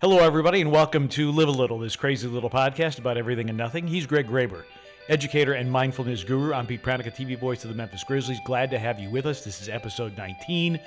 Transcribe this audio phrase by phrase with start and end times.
[0.00, 3.56] Hello, everybody, and welcome to Live a Little, this crazy little podcast about everything and
[3.56, 3.86] nothing.
[3.86, 4.64] He's Greg Graber,
[5.08, 6.52] educator and mindfulness guru.
[6.52, 8.38] I'm Pete Pranica, TV voice of the Memphis Grizzlies.
[8.44, 9.44] Glad to have you with us.
[9.44, 10.78] This is episode 19.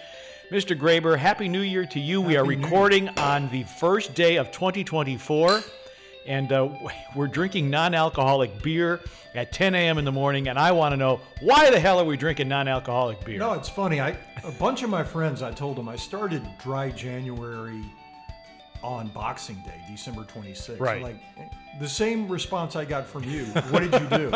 [0.51, 0.77] Mr.
[0.79, 2.21] Graber, Happy New Year to you.
[2.21, 5.61] we are recording on the first day of 2024,
[6.27, 6.69] and uh,
[7.15, 8.99] we're drinking non alcoholic beer
[9.33, 9.97] at 10 a.m.
[9.97, 10.47] in the morning.
[10.47, 13.39] And I want to know why the hell are we drinking non alcoholic beer?
[13.39, 13.99] No, it's funny.
[13.99, 17.83] I a bunch of my friends, I told them I started dry January
[18.83, 20.79] on Boxing Day, December 26th.
[20.79, 21.01] Right.
[21.01, 21.19] Like
[21.79, 23.45] the same response I got from you.
[23.69, 24.31] What did you do?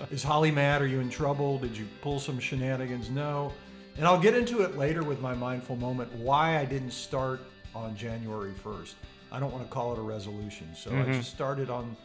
[0.10, 0.82] Is Holly mad?
[0.82, 1.58] Are you in trouble?
[1.58, 3.10] Did you pull some shenanigans?
[3.10, 3.52] No.
[3.96, 7.40] And I'll get into it later with my mindful moment why I didn't start
[7.74, 8.94] on January 1st.
[9.30, 10.68] I don't want to call it a resolution.
[10.74, 11.10] So Mm-hmm.
[11.10, 11.96] I just started on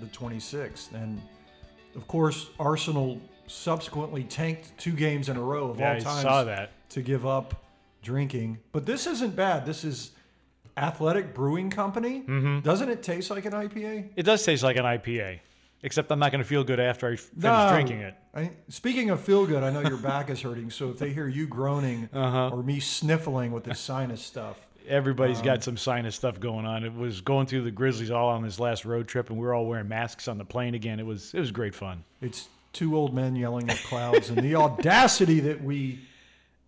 [0.00, 0.92] the 26th.
[0.94, 1.20] And
[1.96, 6.22] of course, Arsenal subsequently tanked two games in a row of Yeah, all I times
[6.22, 6.70] saw that.
[6.90, 7.62] to give up
[8.02, 8.58] drinking.
[8.72, 9.64] But this isn't bad.
[9.66, 10.12] This is
[10.76, 12.20] Athletic Brewing Company.
[12.22, 12.60] Mm-hmm.
[12.60, 14.10] Doesn't it taste like an IPA?
[14.16, 15.40] It does taste like an IPA,
[15.82, 17.68] except I'm not going to feel good after I finish No.
[17.72, 18.14] drinking it.
[18.34, 20.70] I, speaking of feel good, I know your back is hurting.
[20.70, 22.48] So if they hear you groaning Uh-huh.
[22.52, 26.84] or me sniffling with this sinus stuff, Everybody's Um, got some sinus stuff going on.
[26.84, 29.54] It was going through the Grizzlies all on this last road trip, and we were
[29.54, 31.00] all wearing masks on the plane again.
[31.00, 32.04] It was it was great fun.
[32.20, 36.00] it's two old men yelling at clouds and the audacity that we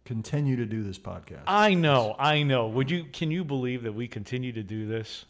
[0.06, 1.42] continue to do this podcast.
[1.46, 2.68] I know, I know.
[2.68, 3.04] Would you?
[3.12, 5.26] Can you believe that we continue to do this?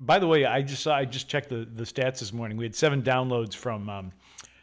[0.00, 2.56] By the way, I just I just checked the, the stats this morning.
[2.56, 4.12] We had seven downloads from um,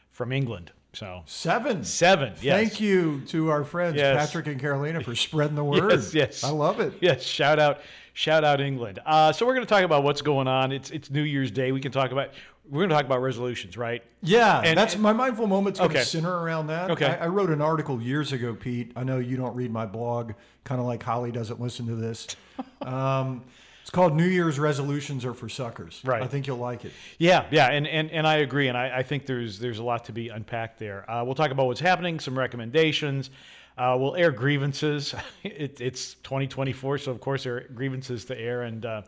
[0.10, 0.72] from England.
[0.94, 1.86] So Seven.
[1.86, 2.34] seven.
[2.42, 2.58] Yes.
[2.60, 4.26] Thank you to our friends Yes.
[4.28, 5.90] Patrick and Carolina for spreading the word.
[5.90, 6.44] Yes, yes.
[6.44, 6.96] I love it.
[7.00, 7.80] Yes, shout out,
[8.12, 9.00] shout out England.
[9.06, 10.74] Uh, so we're going to talk about what's going on.
[10.74, 11.72] It's it's New Year's Day.
[11.72, 12.32] We can talk about
[12.70, 14.04] we're going to talk about resolutions, right?
[14.22, 16.06] Yeah, And- that's my mindful moment's going to Okay.
[16.06, 16.92] center around that.
[16.92, 17.06] Okay.
[17.06, 18.92] I, I wrote an article years ago, Pete.
[18.96, 22.28] I know you don't read my blog, kind of like Holly doesn't listen to this.
[22.82, 23.44] Um,
[23.82, 26.00] it's called New Year's Resolutions Are for Suckers.
[26.06, 26.22] Right.
[26.22, 26.92] I think you'll like it.
[27.18, 30.06] Yeah, yeah, and, and, and I agree, and I, I think there's there's a lot
[30.06, 31.10] to be unpacked there.
[31.10, 33.32] Uh, we'll talk about what's happening, some recommendations.
[33.78, 35.16] Uh, we'll air grievances.
[35.44, 39.02] it, it's 2024, so of course there are grievances to air, and uh,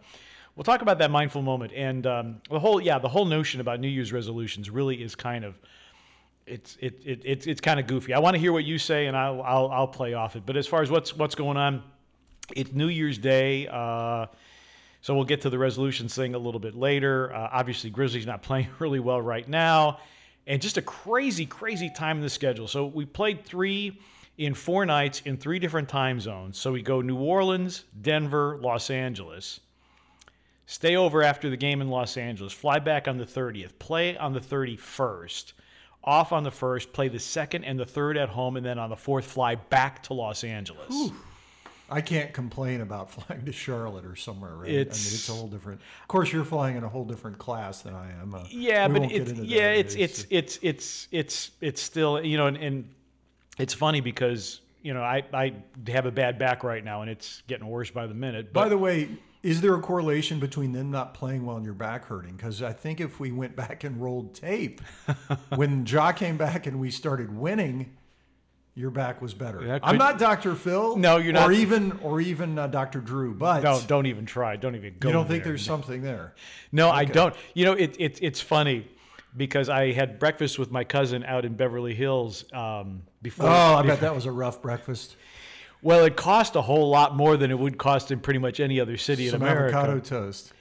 [0.56, 3.80] we'll talk about that mindful moment and um, the whole yeah the whole notion about
[3.80, 5.60] New Year's resolutions really is kind of
[6.46, 8.14] it's it, it, it's it's kind of goofy.
[8.14, 10.46] I want to hear what you say, and I'll, I'll I'll play off it.
[10.46, 11.84] But as far as what's what's going on,
[12.56, 13.68] it's New Year's Day.
[13.68, 14.28] Uh,
[15.02, 17.34] so we'll get to the resolutions thing a little bit later.
[17.34, 20.00] Uh, obviously, Grizzlies not playing really well right now,
[20.48, 22.68] and just a crazy, crazy time in the schedule.
[22.68, 24.00] So we played three
[24.38, 26.58] in four nights in three different time zones.
[26.58, 29.60] So we go New Orleans, Denver, Los Angeles.
[30.66, 32.54] Stay over after the game in Los Angeles.
[32.54, 33.78] Fly back on the 30th.
[33.80, 35.54] Play on the 31st.
[36.06, 36.94] Off on the first.
[36.94, 40.04] Play the second and the third at home, and then on the fourth, fly back
[40.04, 41.12] to Los Angeles.
[41.90, 44.70] I can't complain about flying to Charlotte or somewhere, right?
[44.70, 45.82] I It's- mean, it's a whole different.
[46.02, 48.34] Of course, you're flying in a whole different class than I am.
[48.34, 52.58] Uh, Yeah, but it's yeah, it's it's it's it's it's it's still you know, and,
[52.58, 52.90] and
[53.60, 55.54] it's funny because you know I I
[55.88, 58.52] have a bad back right now, and it's getting worse by the minute.
[58.54, 59.10] By the way,
[59.44, 62.36] is there a correlation between them not playing well and your back hurting?
[62.36, 64.82] Because I think if we went back and rolled tape,
[65.56, 67.98] when Ja came back and we started winning,
[68.74, 69.64] your back was better.
[69.64, 70.56] That I'm not Dr.
[70.56, 70.96] Phil.
[70.96, 71.52] No, you're Or not.
[71.52, 73.02] even or even uh, Dr.
[73.02, 73.34] Drew.
[73.36, 74.56] But don't don't even try.
[74.56, 75.10] Don't even go.
[75.10, 75.52] you don't think there.
[75.52, 76.34] there's something there?
[76.72, 77.36] No, I don't.
[77.54, 78.88] You know, it, it it's funny
[79.36, 83.48] because I had breakfast with my cousin out in Beverly Hills um, before.
[83.48, 85.18] Oh, I bet that was a rough breakfast.
[85.84, 88.80] Well, it cost a whole lot more than it would cost in pretty much any
[88.80, 89.72] other city Some in America.
[89.74, 90.54] Some avocado toast.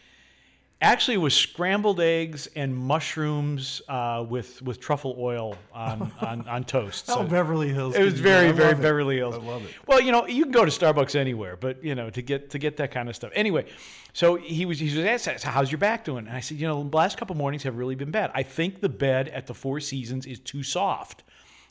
[0.80, 6.64] Actually, it was scrambled eggs and mushrooms uh, with with truffle oil on on, on
[6.64, 7.04] toast.
[7.08, 7.94] Oh, So Beverly Hills.
[7.94, 8.82] it was very very it.
[8.82, 9.36] Beverly Hills.
[9.36, 9.70] I love it.
[9.86, 12.58] Well, you know, you can go to Starbucks anywhere, but you know, to get to
[12.58, 13.30] get that kind of stuff.
[13.32, 13.66] Anyway,
[14.12, 16.82] so he was he was asked, "How's your back doing?" And I said, "You know,
[16.82, 18.32] the last couple mornings have really been bad.
[18.34, 21.22] I think the bed at the Four Seasons is too soft."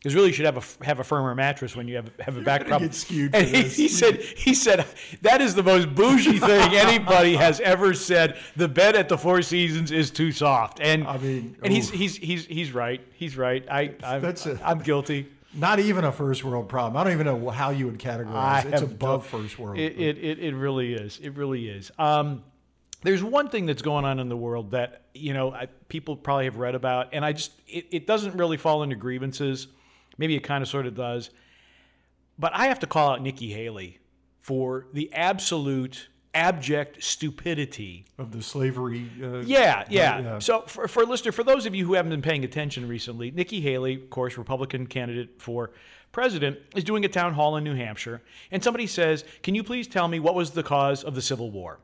[0.02, 2.42] Because really, you should have a have a firmer mattress when you have have a
[2.42, 2.90] back problem.
[2.90, 4.84] get skewed and he, he said he said
[5.22, 8.36] that is the most bougie thing anybody has ever said.
[8.56, 12.18] The bed at the Four Seasons is too soft, and I mean, and he's he's
[12.18, 13.00] he's he's right.
[13.14, 13.64] He's right.
[13.70, 15.28] I I'm, That's a- I'm guilty.
[15.54, 16.98] Not even a first world problem.
[16.98, 18.34] I don't even know how you would categorize.
[18.34, 18.70] I.
[18.72, 19.78] It's above no- first world.
[19.78, 21.20] It, it, it, it really is.
[21.22, 21.92] It really is.
[22.00, 22.44] Um,
[23.04, 26.46] there's one thing that's going on in the world that you know I, people probably
[26.46, 29.68] have read about, and I just it, it doesn't really fall into grievances.
[30.18, 31.30] Maybe it kind of sort of does,
[32.38, 34.00] but I have to call out Nikki Haley
[34.42, 39.10] for the absolute abject stupidity of the slavery.
[39.22, 40.20] Uh, yeah, yeah.
[40.20, 40.40] yeah.
[40.40, 43.32] So for, for a listener, for those of you who haven't been paying attention recently,
[43.32, 45.72] Nikki Haley, of course, Republican candidate for
[46.12, 48.22] president, is doing a town hall in New Hampshire,
[48.52, 51.52] and somebody says, "Can you please tell me what was the cause of the Civil
[51.52, 51.80] War?"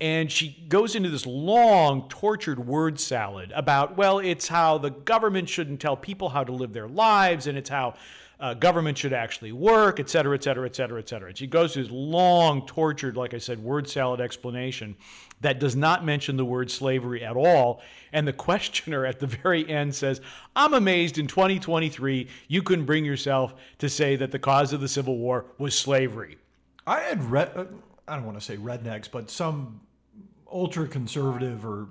[0.00, 5.48] And she goes into this long, tortured word salad about, well, it's how the government
[5.48, 7.94] shouldn't tell people how to live their lives, and it's how
[8.40, 11.28] uh, government should actually work, et cetera, et cetera, et cetera, et cetera.
[11.28, 14.96] And she goes through this long, tortured, like I said, word salad explanation
[15.40, 17.80] that does not mention the word slavery at all.
[18.12, 20.20] And the questioner at the very end says,
[20.56, 24.88] I'm amazed in 2023 you couldn't bring yourself to say that the cause of the
[24.88, 26.38] Civil War was slavery.
[26.86, 27.64] I had read, uh,
[28.06, 29.80] I don't want to say rednecks, but some
[30.54, 31.88] ultra conservative or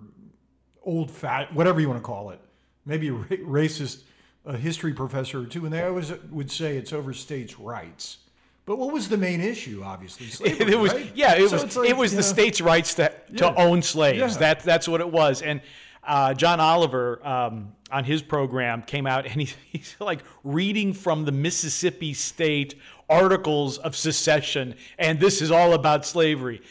[0.83, 2.39] old fat, whatever you want to call it,
[2.85, 4.03] maybe a racist
[4.45, 8.17] a history professor or two, and they always would say it's over states' rights.
[8.65, 9.81] But what was the main issue?
[9.85, 11.11] Obviously, slavery, it was right?
[11.15, 13.53] yeah, it So was like, it was the know, states' rights to to Yeah.
[13.55, 14.19] own slaves.
[14.33, 14.39] Yeah.
[14.39, 15.41] That that's what it was.
[15.41, 15.61] And
[16.05, 21.23] uh, John Oliver um, on his program came out and he, he's like reading from
[21.23, 22.75] the Mississippi State
[23.09, 26.61] articles of secession, and this is all about slavery.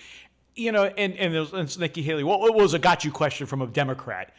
[0.54, 2.24] You know, and and there's and Nikki Haley.
[2.24, 4.32] What, what was a got you question from a Democrat?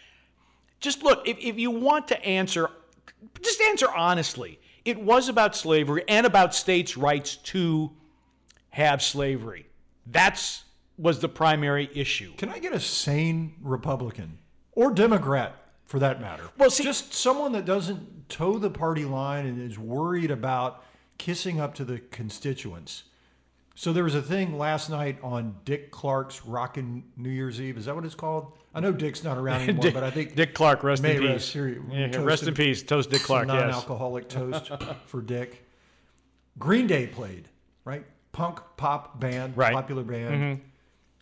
[0.84, 2.70] just look if, if you want to answer
[3.42, 7.90] just answer honestly it was about slavery and about states rights to
[8.72, 9.66] have slavery
[10.06, 10.66] that's
[10.98, 14.38] was the primary issue Can I get a sane Republican
[14.74, 15.56] or Democrat
[15.86, 16.44] for that matter?
[16.58, 20.84] Well, see- just someone that doesn't toe the party line and is worried about
[21.18, 23.04] kissing up to the constituents.
[23.76, 27.78] So there was a thing last night on Dick Clark's Rockin' New Year's Eve.
[27.78, 28.54] Is that what it's called?
[28.76, 31.46] I know Dick's not around anymore, dick, but I think dick clark rest in rest
[31.48, 34.72] peace here- Yeah, rest in peace toast dick clark yes non-alcoholic toast
[35.06, 35.64] for Dick.
[36.60, 37.48] Green Day played,
[37.86, 38.06] right?
[38.32, 39.70] Punk pop band, Right.
[39.70, 39.76] Mm-hmm.
[39.76, 40.62] popular band.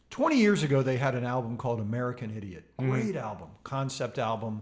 [0.09, 2.65] 20 years ago, they had an album called American Idiot.
[2.79, 2.89] Mm-hmm.
[2.91, 4.61] Great album, concept album.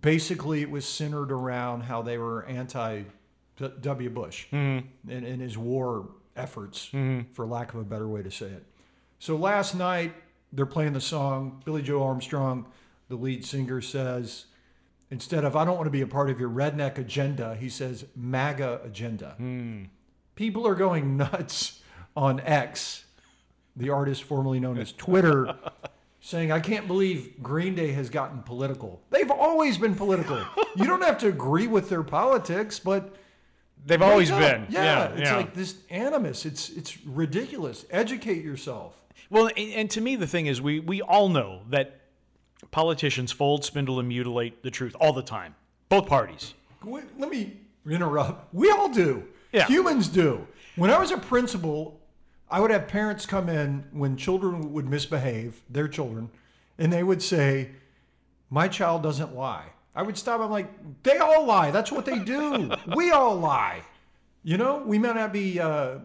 [0.00, 3.02] Basically, it was centered around how they were anti
[3.82, 4.10] W.
[4.10, 5.10] Bush Mm-hmm.
[5.10, 7.32] and, and his war efforts, mm-hmm.
[7.32, 8.64] for lack of a better way to say it.
[9.18, 10.14] So last night,
[10.52, 11.62] they're playing the song.
[11.64, 12.66] Billie Joe Armstrong,
[13.08, 14.46] the lead singer, says,
[15.10, 18.04] instead of, I don't want to be a part of your redneck agenda, he says,
[18.16, 19.34] MAGA agenda.
[19.36, 19.84] Hmm.
[20.34, 21.80] People are going nuts
[22.16, 23.04] on X,
[23.76, 25.54] the artist formerly known as Twitter,
[26.20, 29.02] saying, I can't believe Green Day has gotten political.
[29.10, 30.42] They've always been political.
[30.76, 33.14] you don't have to agree with their politics, but
[33.86, 34.40] they've always up.
[34.40, 35.36] been Yeah, yeah, it's yeah.
[35.36, 36.46] like this animus.
[36.46, 37.84] It's it's ridiculous.
[37.90, 38.94] Educate yourself.
[39.30, 42.00] Well, and, and to me, the thing is, we we all know that
[42.70, 45.54] politicians fold, spindle, and mutilate the truth all the time.
[45.88, 46.54] Both parties.
[46.84, 47.56] Let me
[47.88, 48.52] interrupt.
[48.54, 49.24] We all do.
[49.52, 49.66] Yeah.
[49.66, 50.46] Humans do.
[50.76, 52.00] When I was a principal,
[52.50, 56.30] I would have parents come in when children would misbehave, their children,
[56.78, 57.70] and they would say,
[58.50, 59.66] My child doesn't lie.
[59.98, 60.40] I would stop.
[60.40, 60.68] I'm like,
[61.02, 61.72] They all lie.
[61.72, 62.70] That's what they do.
[62.94, 63.82] we all lie.
[64.44, 65.98] You know, we may not be uh,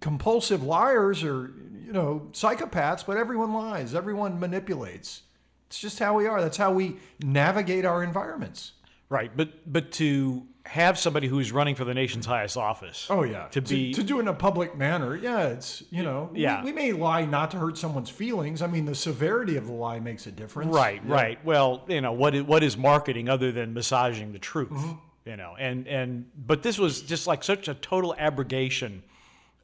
[0.00, 1.52] compulsive liars or,
[1.84, 3.94] you know, psychopaths, but everyone lies.
[3.94, 5.24] Everyone manipulates.
[5.66, 6.40] It's just how we are.
[6.40, 8.72] That's how we navigate our environments.
[9.10, 13.06] Right, but but to have somebody who's running for the nation's highest office.
[13.10, 15.16] Oh yeah, To be- to, do it in a public manner.
[15.16, 16.30] Yeah, it's you know.
[16.32, 16.62] we- Yeah.
[16.64, 18.62] we, may lie not to hurt someone's feelings.
[18.62, 20.72] I mean, the severity of the lie makes a difference.
[20.74, 21.12] Right, Yeah.
[21.14, 21.44] right.
[21.44, 24.70] Well, you know what is, what is marketing other than massaging the truth?
[24.70, 24.92] Mm-hmm.
[25.24, 29.02] You know, and and but this was just like such a total abrogation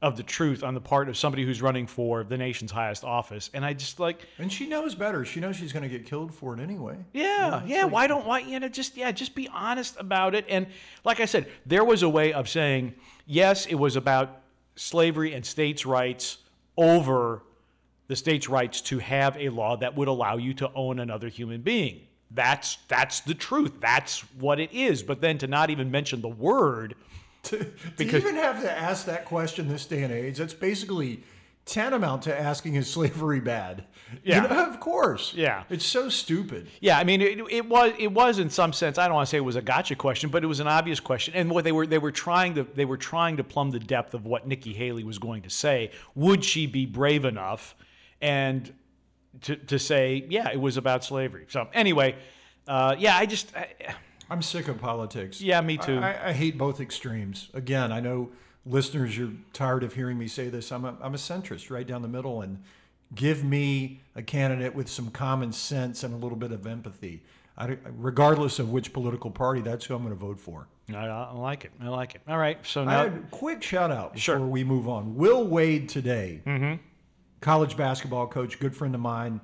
[0.00, 3.50] of the truth on the part of somebody who's running for the nation's highest office,
[3.52, 5.24] and I just like, And she knows better.
[5.24, 6.96] She knows she's going to get killed for it anyway.
[7.12, 7.84] yeah, yeah.
[7.84, 10.44] why don't why you know just yeah just be honest about it?
[10.48, 10.68] And
[11.04, 12.94] like I said, there was a way of saying
[13.26, 14.40] yes, it was about
[14.76, 16.38] slavery and states' rights
[16.76, 17.42] over
[18.06, 21.60] the states' rights to have a law that would allow you to own another human
[21.60, 22.00] being.
[22.30, 23.80] That's that's the truth.
[23.80, 25.02] That's what it is.
[25.02, 26.94] But then to not even mention the word,
[27.44, 27.64] To,
[27.96, 31.22] to even have to ask that question this day and age, that's basically
[31.64, 33.84] tantamount to asking is slavery bad?
[34.24, 34.40] You Yeah.
[34.40, 35.34] know, of course.
[35.34, 35.64] Yeah.
[35.70, 36.68] It's so stupid.
[36.80, 38.98] yeah, I mean, it, it was it was in some sense.
[38.98, 40.98] I don't want to say it was a gotcha question, but it was an obvious
[41.00, 41.34] question.
[41.34, 44.14] And what they were they were trying to they were trying to plumb the depth
[44.14, 45.90] of what Nikki Haley was going to say.
[46.14, 47.76] Would she be brave enough
[48.20, 48.72] and
[49.42, 51.44] to to say, yeah, it was about slavery?
[51.48, 52.16] So anyway,
[52.66, 53.54] uh, yeah, I just.
[53.56, 53.68] I,
[54.30, 55.40] I'm sick of politics.
[55.40, 55.98] Yeah, me too.
[55.98, 57.48] I, I hate both extremes.
[57.54, 58.30] Again, I know
[58.66, 60.70] listeners, you're tired of hearing me say this.
[60.70, 62.62] I'm a, I'm a centrist right down the middle, and
[63.14, 67.22] give me a candidate with some common sense and a little bit of empathy.
[67.56, 70.68] I, regardless of which political party, that's who I'm going to vote for.
[70.94, 71.72] I, I like it.
[71.80, 72.20] I like it.
[72.28, 72.58] All right.
[72.64, 74.46] So now, a quick shout out before Sure.
[74.46, 75.16] we move on.
[75.16, 76.74] Will Wade today, mm-hmm.
[77.40, 79.40] college basketball coach, good friend of mine.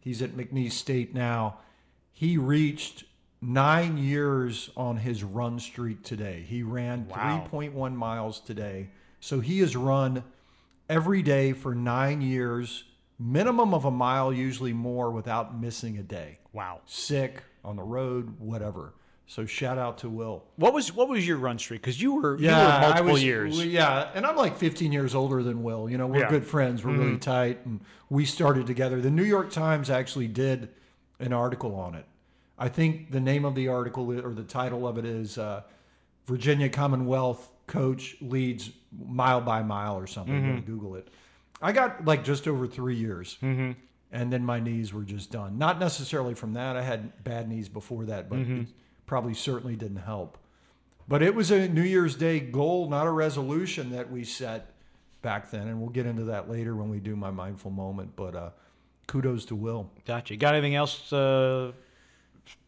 [0.00, 1.58] He's at McNeese State now.
[2.12, 3.04] He reached
[3.40, 6.44] nine years on his run streak today.
[6.48, 7.46] He ran Wow.
[7.50, 8.88] 3.1 miles today.
[9.20, 10.24] So he has run
[10.88, 12.84] every day for nine years
[13.20, 16.38] minimum of a mile, usually more, without missing a day.
[16.52, 16.80] Wow.
[16.86, 18.94] Sick, on the road, whatever.
[19.26, 20.44] So shout out to Will.
[20.56, 21.82] What was what was your run streak?
[21.82, 23.62] Because you were you were multiple I was, years.
[23.66, 25.90] Yeah, and I'm like 15 years older than Will.
[25.90, 26.30] You know, we're Yeah.
[26.30, 26.82] good friends.
[26.84, 27.00] We're Mm-hmm.
[27.02, 29.00] really tight, and we started together.
[29.02, 30.70] The New York Times actually did
[31.20, 32.06] an article on it.
[32.58, 35.62] I think the name of the article or the title of it is uh,
[36.26, 38.70] Virginia Commonwealth coach leads
[39.06, 40.34] mile by mile or something.
[40.34, 40.60] Mm-hmm.
[40.66, 41.08] Google it.
[41.62, 43.36] I got like just over three years.
[43.42, 43.72] Mm-hmm.
[44.10, 45.58] And then my knees were just done.
[45.58, 46.76] Not necessarily from that.
[46.76, 48.60] I had bad knees before that, but Mm-hmm.
[48.62, 48.66] it
[49.06, 50.38] probably certainly didn't help.
[51.06, 54.72] But it was a New Year's Day goal, not a resolution that we set
[55.22, 55.68] back then.
[55.68, 58.16] And we'll get into that later when we do my mindful moment.
[58.16, 58.50] But uh,
[59.06, 59.90] kudos to Will.
[60.06, 60.36] Gotcha.
[60.36, 61.12] Got anything else?
[61.12, 61.72] Uh,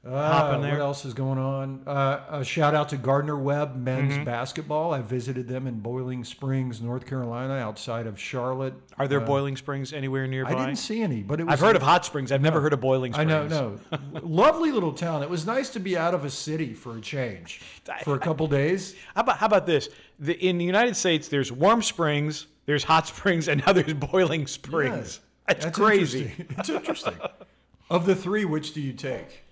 [0.07, 0.57] Uh.
[0.59, 1.83] What else is going on?
[1.87, 4.25] Uh, a shout out to Gardner Webb men's Mm-hmm.
[4.25, 4.95] basketball.
[4.95, 8.73] I visited them in Boiling Springs, North Carolina, outside of Charlotte.
[8.99, 10.53] are there Uh, boiling springs anywhere nearby?
[10.53, 12.33] I didn't see any, but it was I've heard of hot springs.
[12.33, 13.31] I've never heard of boiling Springs.
[13.31, 14.01] I know, no.
[14.23, 15.23] Lovely little town.
[15.23, 17.61] It was nice to be out of a city for a change
[18.03, 18.95] for a couple days.
[19.15, 19.91] How about how about this?
[20.19, 24.47] The, in the United States, there's warm springs, there's hot springs, and now there's boiling
[24.47, 25.21] springs.
[25.49, 26.23] Yeah, That's, crazy.
[26.39, 26.57] interesting.
[26.59, 27.15] It's interesting.
[27.91, 29.43] of the three, which do you take?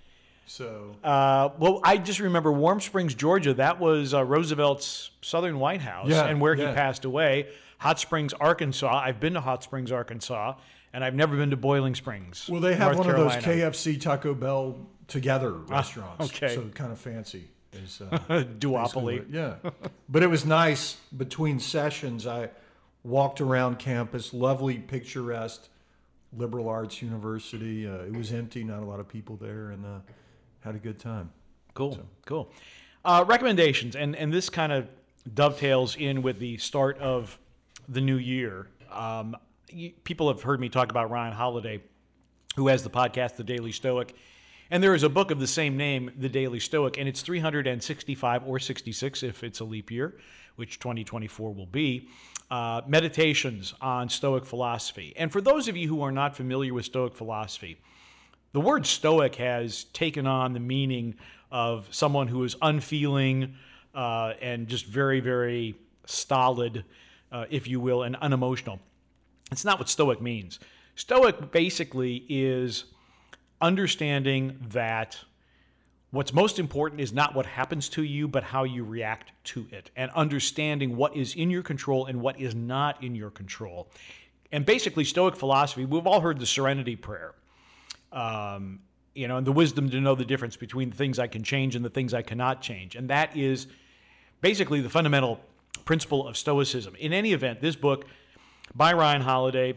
[0.49, 3.55] So Uh, well, I just remember Warm Springs, Georgia.
[3.55, 6.71] That was uh, Roosevelt's Southern White House, Yeah, and where yeah.
[6.71, 7.49] he passed away.
[7.79, 8.99] Hot Springs, Arkansas.
[8.99, 10.55] I've been to Hot Springs, Arkansas,
[10.93, 12.49] and I've never been to Boiling Springs.
[12.49, 16.17] well, they have North one of those KFC Taco Bell together restaurants.
[16.19, 16.55] Ah, okay.
[16.55, 17.49] so kind of fancy.
[17.73, 18.19] Is, uh,
[18.59, 19.27] duopoly.
[19.31, 19.57] Yeah.
[20.09, 22.27] But it was nice between sessions.
[22.27, 22.49] I
[23.05, 25.69] walked around campus, lovely, picturesque
[26.37, 27.87] liberal arts university.
[27.87, 29.99] Uh, it was empty, not a lot of people there, and uh,
[30.69, 31.31] had a good time.
[31.73, 32.53] Cool, cool.
[33.05, 34.87] Uh, recommendations, and and this kind of
[35.33, 37.39] dovetails in with the start of
[37.89, 38.69] the new year.
[38.91, 39.35] Um,
[39.71, 41.83] you, people have heard me talk about Ryan Holiday,
[42.57, 44.15] who has the podcast The Daily Stoic,
[44.71, 48.47] and there is a book of the same name, The Daily Stoic, and it's 365
[48.47, 50.19] or 66 if it's a leap year,
[50.57, 52.09] which 2024 will be.
[52.51, 55.15] Uh, meditations on Stoic philosophy.
[55.17, 57.79] And for those of you who are not familiar with Stoic philosophy,
[58.53, 61.15] the word stoic has taken on the meaning
[61.51, 63.55] of someone who is unfeeling
[63.95, 65.75] uh, and just very, very
[66.07, 66.85] stolid,
[67.31, 68.81] uh, if you will, and unemotional.
[69.53, 70.59] It's not what stoic means.
[70.95, 72.85] Stoic basically is
[73.61, 75.19] understanding that
[76.11, 79.91] what's most important is not what happens to you, but how you react to it,
[79.95, 83.91] and understanding what is in your control and what is not in your control.
[84.51, 87.35] And basically, Stoic philosophy, we've all heard the serenity prayer
[88.13, 88.81] um,
[89.15, 91.75] you know, and the wisdom to know the difference between the things I can change
[91.75, 92.95] and the things I cannot change.
[92.95, 93.67] And that is
[94.41, 95.41] basically the fundamental
[95.85, 96.95] principle of Stoicism.
[96.97, 98.07] In any event, this book
[98.75, 99.75] by Ryan Holiday,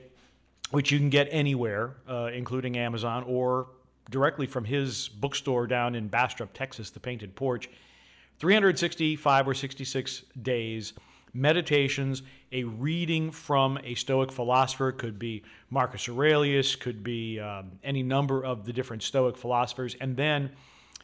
[0.72, 3.68] which you can get anywhere, uh, including Amazon or
[4.10, 7.70] directly from his bookstore down in Bastrop, Texas, the Painted Porch,
[8.40, 10.94] 365 or 66 days
[11.34, 14.92] meditations, a reading from a Stoic philosopher.
[14.92, 19.96] Could be Marcus Aurelius, could be um, any number of the different Stoic philosophers.
[20.00, 20.52] And then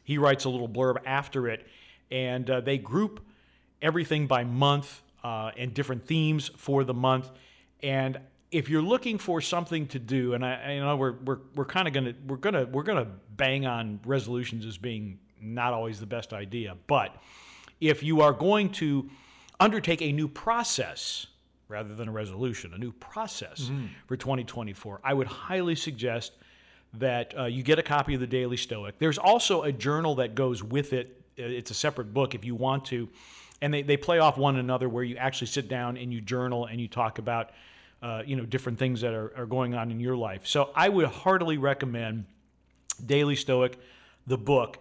[0.03, 1.65] he writes a little blurb after it.
[2.11, 3.21] And uh, they group
[3.81, 7.29] everything by month uh, and different themes for the month.
[7.83, 8.19] And
[8.51, 11.87] if you're looking for something to do, and I, I know we're we're, we're kind
[11.87, 16.33] of gonna we're gonna we're gonna bang on resolutions as being not always the best
[16.33, 17.15] idea, but
[17.79, 19.09] if you are going to
[19.59, 21.27] undertake a new process
[21.67, 23.69] rather than a resolution, a new process
[24.07, 26.31] for 2024, I would highly suggest
[26.93, 28.97] that uh, you get a copy of the Daily Stoic.
[28.99, 31.21] There's also a journal that goes with it.
[31.37, 33.09] Uh, It's a separate book if you want to.
[33.61, 36.65] And they, they play off one another where you actually sit down and you journal
[36.65, 37.49] and you talk about,
[38.01, 40.45] uh, you know, different things that are, are going on in your life.
[40.45, 42.25] So I would heartily recommend
[43.05, 43.77] Daily Stoic,
[44.25, 44.77] the book.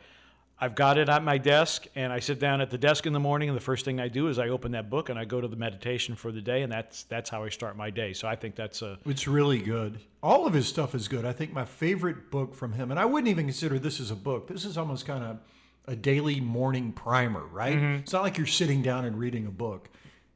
[0.58, 3.20] I've got it at my desk, and I sit down at the desk in the
[3.20, 5.38] morning, and the first thing I do is I open that book and I go
[5.38, 8.14] to the meditation for the day, and that's that's how I start my day.
[8.14, 9.98] So I think that's a It's really good.
[10.22, 11.26] All of his stuff is good.
[11.26, 14.16] I think my favorite book from him, and I wouldn't even consider this as a
[14.16, 14.48] book.
[14.48, 15.38] This is almost kind of
[15.86, 17.76] a daily morning primer, right?
[17.76, 17.94] Mm-hmm.
[17.96, 19.90] It's not like you're sitting down and reading a book.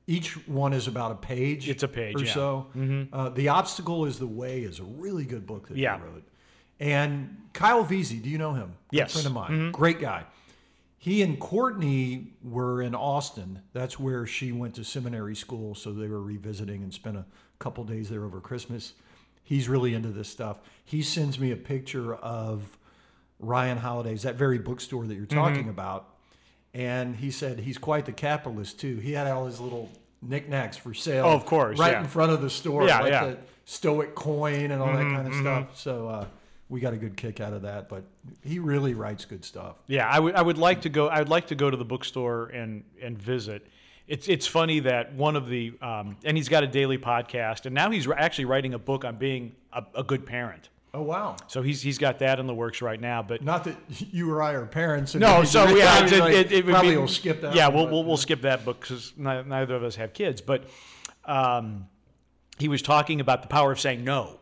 [0.07, 1.69] Each one is about a page.
[1.69, 2.35] It's a page, or yeah.
[2.35, 2.67] so.
[3.13, 5.97] Uh, the obstacle is the way is a really good book that Yeah.
[5.97, 6.25] he wrote.
[6.81, 8.73] And Kyle Veazey, do you know him?
[8.91, 9.11] Yes.
[9.11, 9.71] a friend of mine, mm-hmm.
[9.71, 10.25] great guy.
[10.97, 13.63] He and Courtney were in Austin.
[13.73, 17.25] That's where she went to seminary school, so they were revisiting and spent a
[17.59, 18.95] couple days there over Christmas.
[19.43, 20.59] He's really into this stuff.
[20.85, 22.77] He sends me a picture of
[23.39, 25.39] Ryan Holiday's that very bookstore that you're mm-hmm.
[25.39, 26.09] talking about,
[26.75, 28.97] and he said he's quite the capitalist too.
[28.97, 29.89] He had all his little
[30.21, 31.27] knickknacks for sale.
[31.27, 32.01] Oh, of course, right yeah.
[32.01, 32.87] in front of the store.
[32.87, 33.27] Yeah, like yeah.
[33.27, 35.79] the stoic coin and all that mm-hmm, kind of stuff.
[35.79, 36.27] So uh,
[36.71, 37.89] we got a good kick out of that.
[37.91, 38.05] But
[38.43, 39.77] he really writes good stuff.
[39.87, 41.09] Yeah, I would I would like to go.
[41.09, 43.67] I would like to go to the bookstore and and visit.
[44.07, 47.75] It's it's funny that one of the um, and he's got a daily podcast, and
[47.75, 50.71] now he's actually writing a book on being a, a good parent.
[50.93, 51.37] Oh wow!
[51.47, 53.23] So he's he's got that in the works right now.
[53.23, 55.15] But Not that you or I are parents.
[55.15, 57.55] and no, so yeah, it, like, it, it would probably be, will skip that.
[57.55, 60.41] Yeah, we'll we'll, we'll skip that book because neither of us have kids.
[60.41, 60.65] But
[61.25, 61.87] um,
[62.59, 64.41] he was talking about the power of saying no,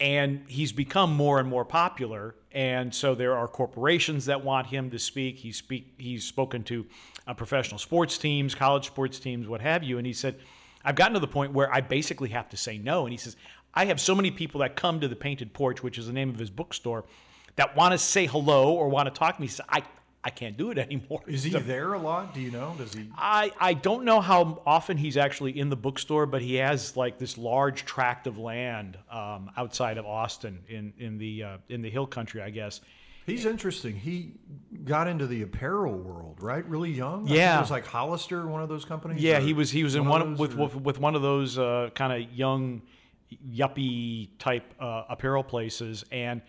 [0.00, 2.34] and he's become more and more popular.
[2.52, 5.38] And so there are corporations that want him to speak.
[5.38, 6.86] He's speak he's spoken to
[7.26, 9.98] uh, professional sports teams, college sports teams, what have you.
[9.98, 10.38] And he said,
[10.84, 13.04] I've gotten to the point where I basically have to say no.
[13.04, 13.36] And he says,
[13.74, 16.30] I have so many people that come to the Painted Porch, which is the name
[16.30, 17.04] of his bookstore,
[17.56, 19.48] that want to say hello or want to talk to me.
[19.48, 19.82] He says, I,
[20.24, 21.22] I can't do it anymore.
[21.26, 22.34] Is he So- there a lot?
[22.34, 22.74] Do you know?
[22.76, 23.08] Does he?
[23.16, 27.18] I, I don't know how often he's actually in the bookstore, but he has like
[27.18, 31.90] this large tract of land um, outside of Austin in in the uh, in the
[31.90, 32.80] hill country, I guess.
[33.26, 33.94] He's interesting.
[33.94, 34.32] He
[34.84, 36.64] got into the apparel world, right?
[36.66, 37.28] Really young.
[37.28, 37.58] Yeah.
[37.58, 39.22] it was like Hollister, one of those companies.
[39.22, 41.20] Yeah, he was he was in one one of with, those, with with one of
[41.20, 42.80] those uh, kind of young
[43.46, 46.40] yuppie type uh, apparel places, and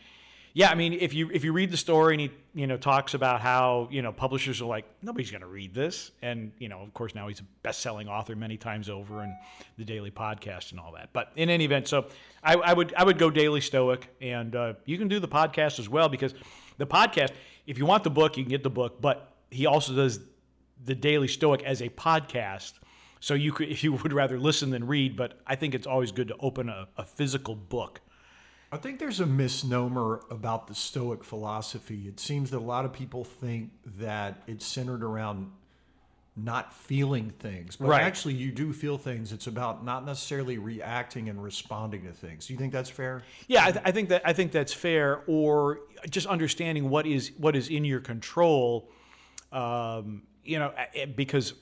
[0.54, 3.14] yeah, I mean if you if you read the story and he you know talks
[3.14, 6.82] about how you know publishers are like nobody's going to read this, and you know
[6.82, 9.34] of course now he's a best selling author many times over and
[9.78, 11.10] the daily podcast and all that.
[11.14, 12.08] But in any event, so
[12.44, 15.80] I, I would I would go daily stoic, and uh, you can do the podcast
[15.80, 16.34] as well because
[16.78, 17.32] the podcast
[17.68, 20.20] if you want the book you can get the book, but he also does
[20.84, 22.74] the Daily Stoic as a podcast.
[23.20, 26.12] So you could, if you would rather listen than read, but I think it's always
[26.12, 28.02] good to open a, a physical book.
[28.72, 32.08] I think there's a misnomer about the Stoic philosophy.
[32.08, 35.52] It seems that a lot of people think that it's centered around
[36.36, 38.04] not feeling things, but Right.
[38.04, 39.34] actually you do feel things.
[39.34, 42.46] It's about not necessarily reacting and responding to things.
[42.48, 43.24] Do you think that's fair?
[43.48, 45.24] Yeah, I, th- I think that I think that's fair.
[45.28, 48.90] Or just understanding what is what is in your control.
[49.52, 50.72] Um, you know,
[51.16, 51.56] because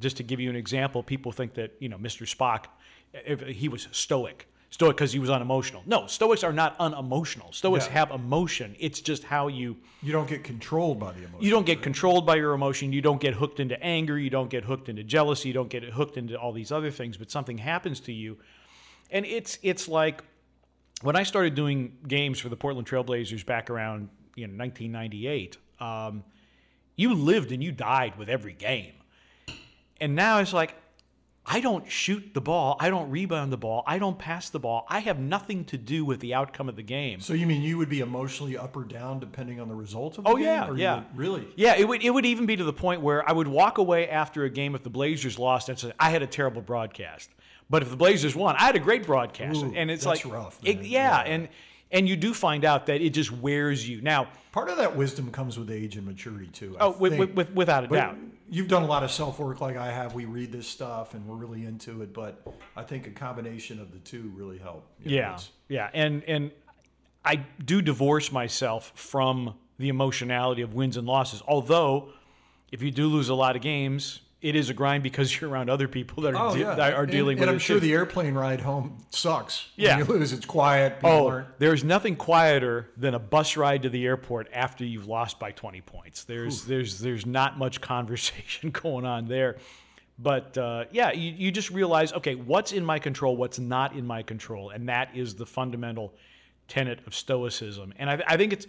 [0.00, 2.22] just to give you an example, people think that you know Mr.
[2.26, 2.66] Spock,
[3.12, 5.84] if he was stoic, stoic because he was unemotional.
[5.86, 7.52] No, Stoics are not unemotional.
[7.52, 7.92] Stoics Yeah.
[7.92, 8.74] have emotion.
[8.80, 11.44] It's just how you You don't get controlled by the emotion.
[11.44, 12.92] you don't get controlled by your emotion.
[12.92, 14.18] You don't get hooked into anger.
[14.18, 15.46] You don't get hooked into jealousy.
[15.48, 17.16] You don't get hooked into all these other things.
[17.16, 18.36] But something happens to you,
[19.12, 20.24] and it's it's like
[21.02, 25.56] when I started doing games for the Portland Trailblazers back around you know 1998.
[25.78, 26.24] Um,
[26.96, 28.94] you lived and you died with every game,
[30.00, 30.74] and now it's like.
[31.46, 32.76] I don't shoot the ball.
[32.80, 33.82] I don't rebound the ball.
[33.86, 34.86] I don't pass the ball.
[34.88, 37.20] I have nothing to do with the outcome of the game.
[37.20, 40.24] So you mean you would be emotionally up or down depending on the result of
[40.24, 40.44] the Oh game?
[40.46, 41.46] yeah, yeah, would- really?
[41.56, 44.08] Yeah, it would it would even be to the point where I would walk away
[44.08, 47.28] after a game if the Blazers lost and say I had a terrible broadcast,
[47.68, 49.62] but if the Blazers won, I had a great broadcast.
[49.62, 51.30] Ooh, and it's like rough, it- yeah, Yeah.
[51.30, 51.48] and
[51.90, 54.00] and you do find out that it just wears you.
[54.00, 56.76] Now, Part of that wisdom comes with age and maturity too.
[56.80, 58.16] I oh, with, with, without a But doubt.
[58.50, 60.14] You've done a lot of self work like I have.
[60.14, 63.92] We read this stuff and we're really into it, but I think a combination of
[63.92, 64.86] the two really help.
[64.98, 66.50] You know, Yeah, yeah, and and
[67.24, 71.42] I do divorce myself from the emotionality of wins and losses.
[71.46, 72.10] Although,
[72.70, 75.70] if you do lose a lot of games, it is a grind because you're around
[75.70, 77.80] other people that are, Oh de- yeah, that are And- dealing and, with I'm sure
[77.80, 79.68] the airplane ride home sucks.
[79.74, 79.96] Yeah.
[79.96, 80.32] when you lose.
[80.34, 80.96] It's quiet.
[80.96, 81.58] People Oh, aren't.
[81.58, 85.80] there's nothing quieter than a bus ride to the airport after you've lost by 20
[85.80, 86.24] points.
[86.24, 89.56] There's there's there's not much conversation going on there.
[90.18, 94.06] But uh, yeah, you, you just realize, okay, what's in my control, what's not in
[94.06, 96.14] my control, and that is the fundamental
[96.68, 97.92] tenet of Stoicism.
[97.98, 98.66] And I, I think it's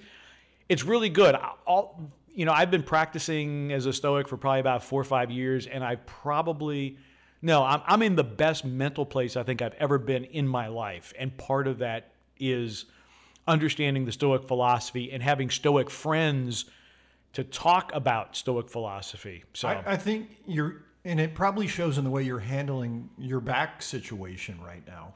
[0.70, 1.36] it's really good.
[1.68, 5.32] All you know, I've been practicing as a Stoic for probably about four or five
[5.32, 6.98] years, and I probably
[7.42, 10.68] no, I'm I'm in the best mental place I think I've ever been in my
[10.68, 12.86] life, and part of that is
[13.48, 16.66] understanding the Stoic philosophy and having Stoic friends
[17.34, 19.44] to talk about Stoic philosophy.
[19.54, 23.40] So I, I think you're, and it probably shows in the way you're handling your
[23.40, 25.14] back situation right now.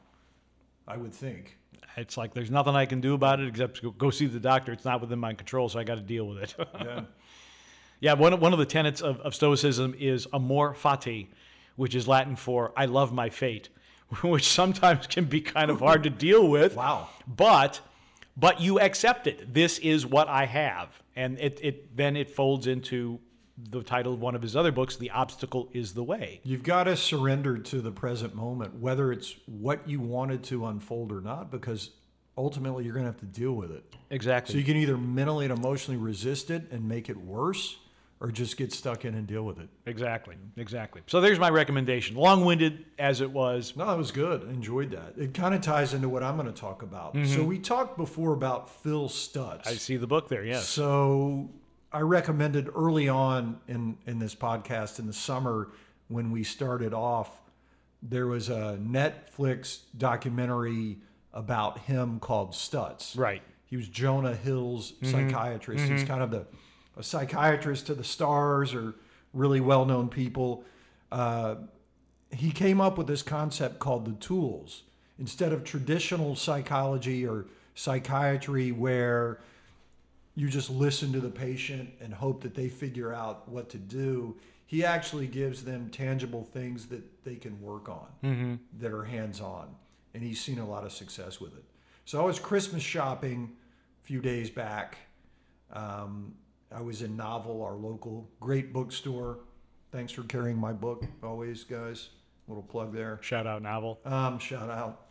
[0.88, 1.59] I would think.
[1.98, 4.72] It's like there's nothing I can do about it except go- go see the doctor.
[4.72, 6.56] It's not within my control, so I got to deal with it.
[6.80, 7.02] Yeah.
[8.02, 11.28] Yeah, one of, one of the tenets of, of Stoicism is amor fati,
[11.76, 13.68] which is Latin for I love my fate,
[14.22, 16.76] which sometimes can be kind of hard to deal with.
[16.76, 17.10] Wow.
[17.28, 17.82] But
[18.38, 19.54] but you accept it.
[19.54, 20.88] This is what I have.
[21.16, 23.20] And it, it then it folds into
[23.70, 26.42] the title of one of his other books, The Obstacle is the Way.
[26.44, 31.12] You've got to surrender to the present moment, whether it's what you wanted to unfold
[31.12, 31.92] or not, because
[32.38, 33.84] ultimately you're going to have to deal with it.
[34.10, 34.54] Exactly.
[34.54, 37.78] So you can either mentally and emotionally resist it and make it worse,
[38.22, 39.70] or just get stuck in and deal with it.
[39.86, 40.36] Exactly.
[40.58, 41.02] Exactly.
[41.08, 42.18] So there's my recommendation.
[42.18, 43.78] Long-winded as it was.
[43.78, 44.44] No, that was good.
[44.44, 45.14] Enjoyed that.
[45.18, 47.14] It kind of ties into what I'm going to talk about.
[47.14, 47.46] So mm-hmm.
[47.46, 49.66] we talked before about Phil Stutz.
[49.68, 50.44] I see the book there.
[50.44, 50.68] Yes.
[50.68, 51.50] So
[51.92, 55.70] I recommended early on in in this podcast in the summer
[56.08, 57.30] when we started off,
[58.02, 60.98] there was a Netflix documentary
[61.34, 63.18] about him called Stutz.
[63.18, 63.42] Right.
[63.66, 65.86] He was Jonah Hill's psychiatrist.
[65.86, 66.46] He's kind of the
[66.98, 68.96] a psychiatrist to the stars or
[69.34, 70.66] really well known people.
[71.12, 71.56] Uh,
[72.32, 74.84] he came up with this concept called the tools.
[75.18, 79.40] Instead of traditional psychology or psychiatry, where
[80.40, 84.38] you just listen to the patient and hope that they figure out what to do,
[84.66, 88.08] he actually gives them tangible things that they can work on
[88.80, 89.76] that are hands on.
[90.14, 91.66] And he's seen a lot of success with it.
[92.06, 93.52] So I was Christmas shopping
[94.02, 94.98] a few days back.
[95.74, 96.36] Um,
[96.72, 99.40] I was in Novel, our local great bookstore.
[99.92, 102.10] Thanks for carrying my book always, guys.
[102.48, 103.20] Little plug there.
[103.22, 104.00] Shout out novel.
[104.06, 105.09] Um, shout out.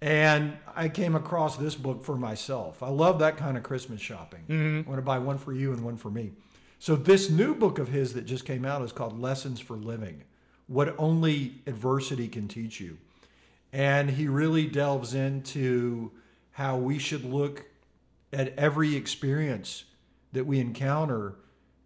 [0.00, 2.82] And I came across this book for myself.
[2.82, 4.44] I love that kind of Christmas shopping.
[4.48, 4.88] Mm-hmm.
[4.88, 6.32] I want to buy one for you and one for me.
[6.78, 10.24] So this new book of his that just came out is called Lessons for Living:
[10.66, 12.98] What Only Adversity Can Teach You.
[13.72, 16.12] And he really delves into
[16.52, 17.64] how we should look
[18.32, 19.84] at every experience
[20.32, 21.36] that we encounter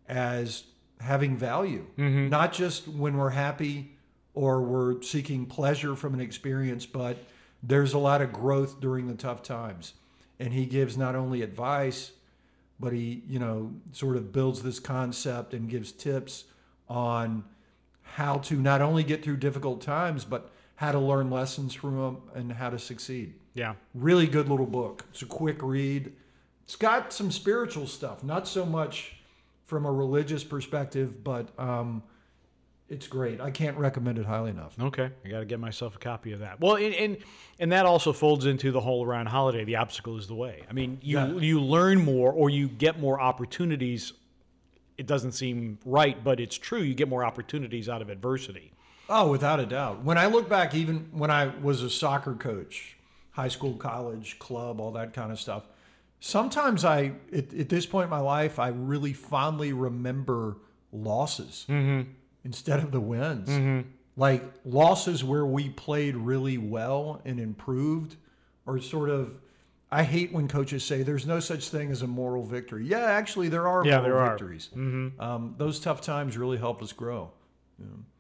[0.09, 0.64] as
[1.01, 2.29] having value, mm-hmm.
[2.29, 3.97] not just when we're happy
[4.35, 7.18] or we're seeking pleasure from an experience, but
[7.62, 9.94] there's a lot of growth during the tough times.
[10.38, 12.12] And he gives not only advice,
[12.79, 16.44] but he, you know, sort of builds this concept and gives tips
[16.88, 17.44] on
[18.03, 22.18] how to not only get through difficult times, but how to learn lessons from them
[22.35, 23.35] and how to succeed.
[23.55, 23.75] Yeah.
[23.94, 25.05] Really good little book.
[25.11, 26.12] It's a quick read.
[26.62, 29.16] It's got some spiritual stuff, not so much
[29.66, 32.03] from a religious perspective, but um,
[32.88, 33.40] it's great.
[33.40, 34.74] I can't recommend it highly enough.
[34.81, 36.61] Okay, I got to get myself a copy of that.
[36.61, 37.16] Well, and, and
[37.59, 39.64] and that also folds into the whole Ryan Holiday.
[39.64, 40.62] The obstacle is the way.
[40.68, 41.33] I mean, you Yeah.
[41.35, 44.12] you learn more or you get more opportunities.
[44.96, 46.81] It doesn't seem right, but it's true.
[46.81, 48.72] You get more opportunities out of adversity.
[49.09, 50.03] Oh, without a doubt.
[50.03, 52.96] When I look back, even when I was a soccer coach,
[53.31, 55.64] high school, college, club, all that kind of stuff,
[56.20, 60.57] sometimes I, at, at this point in my life, I really fondly remember
[60.92, 62.11] losses mm-hmm.
[62.44, 63.85] Instead of the wins.
[64.16, 68.16] Like losses where we played really well and improved,
[68.66, 69.35] or sort of.
[69.90, 72.85] I hate when coaches say there's no such thing as a moral victory.
[72.85, 74.29] Yeah, actually, there are Yeah, moral there are.
[74.31, 74.68] victories.
[74.74, 77.31] Um, those tough times really helped us grow.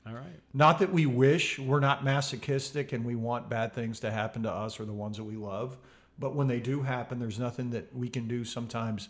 [0.06, 0.40] All right.
[0.54, 4.50] Not that we wish, we're not masochistic and we want bad things to happen to
[4.50, 5.76] us or the ones that we love.
[6.18, 9.08] But when they do happen, there's nothing that we can do sometimes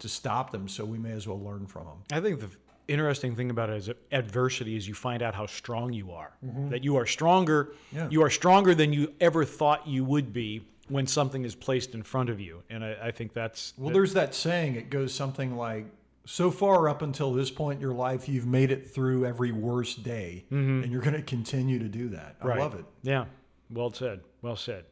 [0.00, 0.66] to stop them.
[0.68, 1.96] So we may as well learn from them.
[2.10, 2.50] I think the
[2.90, 6.32] interesting thing about it is adversity is you find out how strong you are.
[6.70, 7.72] That you are stronger.
[7.92, 8.08] Yeah.
[8.10, 12.02] You are stronger than you ever thought you would be when something is placed in
[12.02, 12.62] front of you.
[12.68, 15.86] And I, I think that's Well, there's that saying, it goes something like,
[16.26, 20.02] so far up until this point in your life, you've made it through every worst
[20.02, 22.36] day, and you're going to continue to do that.
[22.42, 22.58] I Right.
[22.58, 22.84] love it.
[23.02, 23.24] Yeah.
[23.70, 24.20] Well said.
[24.42, 24.84] Well said.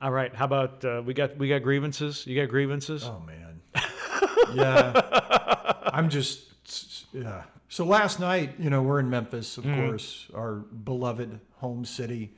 [0.00, 0.34] All right.
[0.34, 2.26] How about uh, we got we got grievances?
[2.26, 3.04] You got grievances?
[3.04, 3.60] Oh man.
[4.54, 5.72] yeah.
[5.92, 7.42] I'm just yeah.
[7.68, 9.74] So last night, you know, we're in Memphis, of mm.
[9.86, 12.34] course, our beloved home city.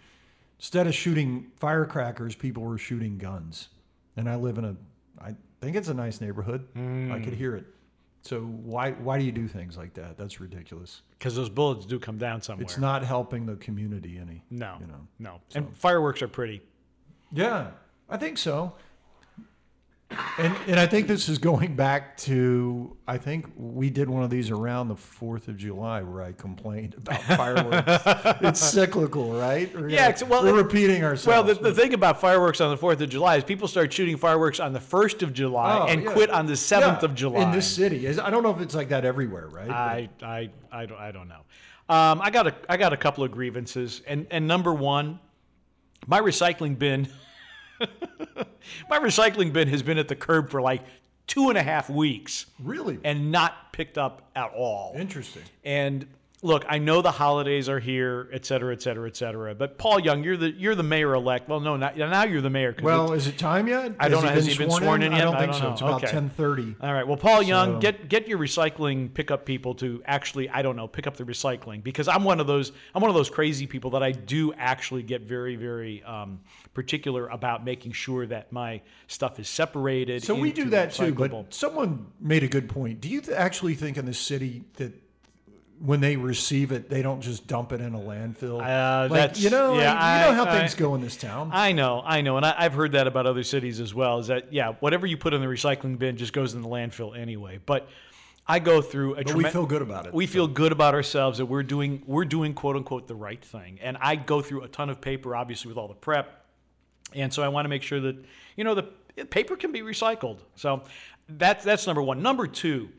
[0.59, 3.69] Instead of shooting firecrackers, people were shooting guns.
[4.17, 4.77] And I live in a
[5.21, 6.67] I think it's a nice neighborhood.
[6.75, 7.37] I could mm.
[7.37, 7.65] hear it.
[8.23, 10.17] So why why do you do things like that?
[10.17, 11.03] That's ridiculous.
[11.19, 12.65] Because those bullets do come down somewhere.
[12.65, 14.43] It's not helping the community any.
[14.51, 15.41] no, you know, no.
[15.55, 16.63] And fireworks are pretty.
[17.33, 17.71] Yeah,
[18.09, 18.75] I think so.
[20.39, 24.31] And and I think this is going back to I think we did one of
[24.31, 28.03] these around the Fourth of July where I complained about fireworks.
[28.43, 29.73] it's cyclical, right?
[29.75, 31.27] We're Yeah, gonna- well, we're repeating ourselves.
[31.27, 34.17] Well, the, the thing about fireworks on the Fourth of July is people start shooting
[34.17, 36.13] fireworks on the first of July Oh, and yeah.
[36.13, 37.43] quit on the seventh Yeah, of July.
[37.43, 38.09] in this city.
[38.09, 39.71] I don't know if it's like that everywhere, right?
[39.71, 41.41] I, I, I don't, I don't know.
[41.89, 45.21] Um, I got a, I got a couple of grievances, and and number one,
[46.07, 47.09] my recycling bin,
[48.91, 50.83] my recycling bin has been at the curb for like
[51.27, 54.95] two and a half weeks really and not picked up at all.
[54.97, 55.43] interesting.
[55.65, 56.07] And
[56.45, 59.55] look, I know the holidays are here, et cetera, et cetera, et cetera.
[59.55, 61.49] But Paul Young, you're the you're the mayor elect.
[61.49, 62.77] Well, no, not, now you're the mayor.
[62.83, 63.95] Well, is it time yet?
[63.99, 64.29] I don't know.
[64.31, 65.25] Has he been sworn in I yet?
[65.25, 65.67] don't I think don't so.
[65.67, 65.73] know.
[65.73, 66.13] It's about Okay.
[66.13, 66.77] ten thirty.
[66.81, 67.07] all right.
[67.07, 70.87] Well, Paul Young, So- get get your recycling pickup people to actually, I don't know,
[70.87, 73.91] pick up the recycling because I'm one of those I'm one of those crazy people
[73.93, 76.41] that I do actually get very very um,
[76.75, 80.23] particular about making sure that my stuff is separated.
[80.23, 81.15] So we do that too.
[81.15, 83.01] But someone made a good point.
[83.01, 84.93] Do you th- actually think in the city that
[85.81, 88.61] when they receive it, they don't just dump it in a landfill?
[88.63, 91.17] Uh, like, you know, yeah, like, you know I- how things I- go in this
[91.17, 91.51] town.
[91.53, 94.19] I know, I know, and I, I've heard that about other cities as well.
[94.19, 97.17] Is that yeah, whatever you put in the recycling bin just goes in the landfill
[97.19, 97.59] anyway.
[97.65, 97.89] But
[98.47, 99.25] I go through a.
[99.25, 100.15] but we feel good about it.
[100.15, 103.79] we feel good about ourselves that we're doing we're doing quote unquote the right thing.
[103.83, 106.45] And I go through a ton of paper, obviously with all the prep,
[107.15, 108.17] and so I want to make sure that
[108.57, 110.39] you know the paper can be recycled.
[110.57, 110.83] So
[111.29, 112.23] that's that's number one.
[112.23, 112.91] Number two,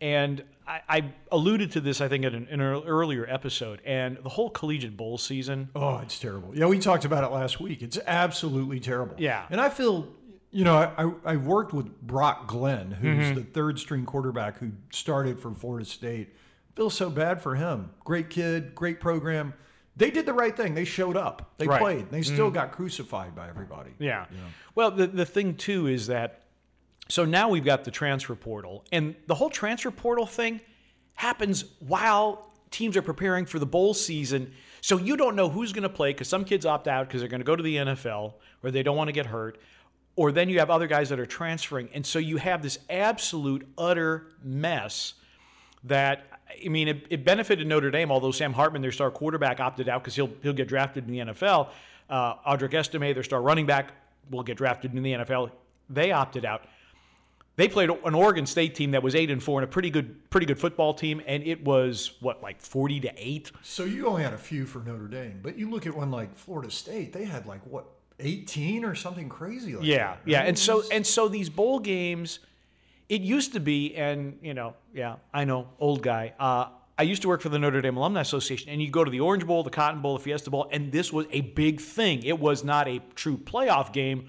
[0.00, 0.42] and
[0.72, 4.28] I, I alluded to this I think in an, in an earlier episode, and the
[4.30, 5.68] whole collegiate bowl season.
[5.74, 6.52] Oh, it's terrible.
[6.56, 7.82] Yeah, we talked about it last week.
[7.82, 9.14] It's absolutely terrible.
[9.18, 9.44] Yeah.
[9.50, 10.08] And I feel,
[10.50, 13.34] you know, I, I, worked with Brock Glenn, who's Mm-hmm.
[13.34, 16.34] the third string quarterback who started for Florida State.
[16.76, 17.90] Feel so bad for him.
[18.04, 19.52] Great kid, great program.
[19.96, 20.74] They did the right thing.
[20.74, 21.52] They showed up.
[21.58, 21.76] They Right.
[21.76, 21.84] Mm-hmm.
[21.84, 22.10] played.
[22.10, 23.90] They still got crucified by everybody.
[23.98, 24.24] Yeah.
[24.74, 26.41] Well, the, the thing too is that
[27.08, 30.60] so now we've got the transfer portal, and the whole transfer portal thing
[31.14, 34.52] happens while teams are preparing for the bowl season.
[34.80, 37.28] So you don't know who's going to play because some kids opt out because they're
[37.28, 39.60] going to go to the NFL or they don't want to get hurt.
[40.16, 41.88] Or then you have other guys that are transferring.
[41.94, 45.14] And so you have this absolute, utter mess
[45.84, 46.26] that
[46.64, 50.02] I mean, it, it benefited Notre Dame, although Sam Hartman, their star quarterback, opted out
[50.02, 51.68] because he'll he'll get drafted in the NFL.
[52.10, 53.92] Uh, Audric Estime, their star running back,
[54.30, 55.50] will get drafted in the NFL.
[55.88, 56.64] They opted out.
[57.56, 60.30] They played an Oregon State team that was eight and four and a pretty good
[60.30, 63.52] pretty good football team, and it was what like forty to eight.
[63.62, 66.34] So you only had a few for Notre Dame, but you look at one like
[66.36, 67.84] Florida State, they had like what,
[68.20, 70.18] 18 or something crazy like Yeah, that.
[70.24, 72.38] yeah, and so and so these bowl games,
[73.10, 76.32] it used to be, and you know, yeah, I know, old guy.
[76.40, 79.10] Uh, I used to work for the Notre Dame Alumni Association, and you go to
[79.10, 82.22] the Orange Bowl, the Cotton Bowl, the Fiesta Bowl, and this was a big thing.
[82.22, 84.28] It was not a true playoff game,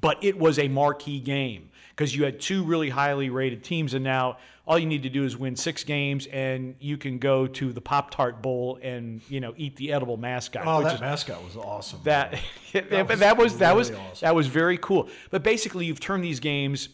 [0.00, 4.02] but it was a marquee game because you had two really highly rated teams, and
[4.02, 7.72] now all you need to do is win six games, and you can go to
[7.72, 10.64] the Pop Tart Bowl and you know eat the edible mascot.
[10.66, 12.00] Oh, which that is- mascot was awesome.
[12.04, 12.38] that
[12.72, 14.26] that, was that was that was awesome.
[14.26, 15.08] that was very cool.
[15.30, 16.88] But basically, you've turned these games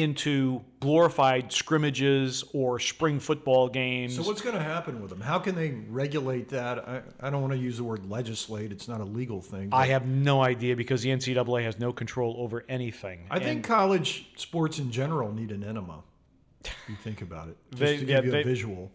[0.00, 4.16] into glorified scrimmages or spring football games.
[4.16, 5.20] So what's going to happen with them?
[5.20, 6.78] How can they regulate that?
[6.88, 8.72] I, I don't want to use the word legislate.
[8.72, 9.70] It's not a legal thing.
[9.72, 13.26] I have no idea because the NCAA has no control over anything.
[13.30, 16.02] I think college sports in general need an enema.
[16.88, 18.90] You think about it, just They- to yeah, give you they- a visual.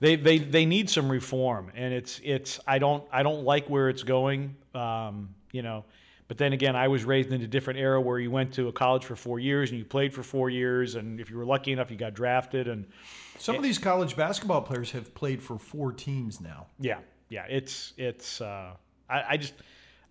[0.00, 3.88] they they they need some reform, and it's it's I don't I don't like where
[3.88, 4.56] it's going.
[4.74, 5.84] Um, you know.
[6.30, 8.72] But then again, I was raised in a different era where you went to a
[8.72, 11.72] college for four years and you played for four years, and if you were lucky
[11.72, 12.68] enough, you got drafted.
[12.68, 12.86] And
[13.36, 16.68] Some of these college basketball players have played for four teams now.
[16.78, 16.98] Yeah,
[17.30, 18.40] yeah, it's it's.
[18.40, 18.74] Uh,
[19.08, 19.54] I, I just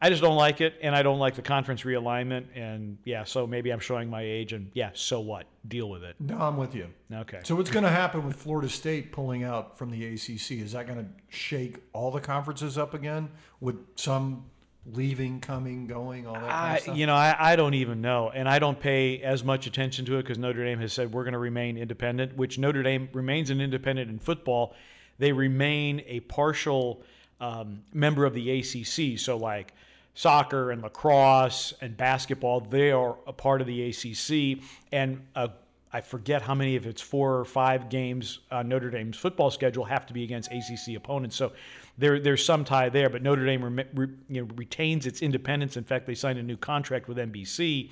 [0.02, 3.48] I just don't like it, and I don't like the conference realignment, and yeah, so
[3.48, 5.46] maybe I'm showing my age, and yeah, so what?
[5.70, 6.18] Deal with it.
[6.20, 6.88] No, I'm with you.
[7.14, 7.40] Okay.
[7.46, 10.60] So what's going to happen with Florida State pulling out from the ACC?
[10.60, 13.30] Is that going to shake all the conferences up again
[13.62, 14.44] with some
[14.94, 16.98] leaving, coming, going, all that kind I, of stuff?
[16.98, 20.18] you know, I, I don't even know, and I don't pay as much attention to
[20.18, 23.50] it because Notre Dame has said we're going to remain independent, which Notre Dame remains
[23.50, 24.76] an independent in football.
[25.18, 27.02] They remain a partial
[27.42, 29.74] um, member of the ACC, so like
[30.14, 35.48] soccer and lacrosse and basketball, they are a part of the ACC, and uh,
[35.92, 39.86] I forget how many, of it's four or five games on Notre Dame's football schedule,
[39.86, 41.36] have to be against ACC opponents.
[41.36, 41.54] So
[42.00, 45.76] there, there's some tie there, but Notre Dame rem- re, you know, retains its independence.
[45.78, 47.92] In fact, they signed a new contract with NBC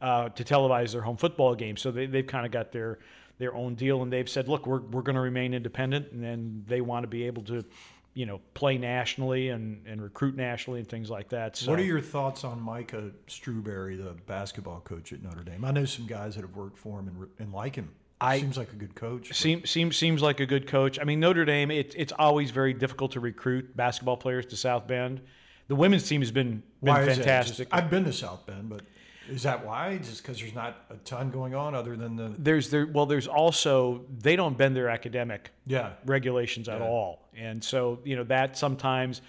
[0.00, 1.80] uh, to televise their home football games.
[1.80, 2.98] So they, they've kind of got their
[3.38, 6.64] their own deal, and they've said, look, we're, we're going to remain independent, and then
[6.66, 7.64] they want to be able to,
[8.14, 11.56] you know, play nationally and, and recruit nationally and things like that.
[11.56, 15.64] So What are your thoughts on Micah Shrewsberry, the basketball coach at Notre Dame?
[15.64, 17.90] I know some guys that have worked for him and, and like him.
[18.20, 19.32] I- Seems like a good coach.
[19.34, 20.98] Seems seems seems like a good coach.
[21.00, 21.70] I mean, Notre Dame.
[21.70, 25.20] It, it's always very difficult to recruit basketball players to South Bend.
[25.68, 27.16] The women's team has been been Why is that?
[27.16, 27.68] fantastic.
[27.70, 28.82] Just- I've been to South Bend, but
[29.28, 29.98] is that why?
[29.98, 33.28] Just because there's not a ton going on other than the there's there well, there's
[33.28, 35.92] also they don't bend their academic yeah.
[36.06, 39.20] regulations at all, and so you know that sometimes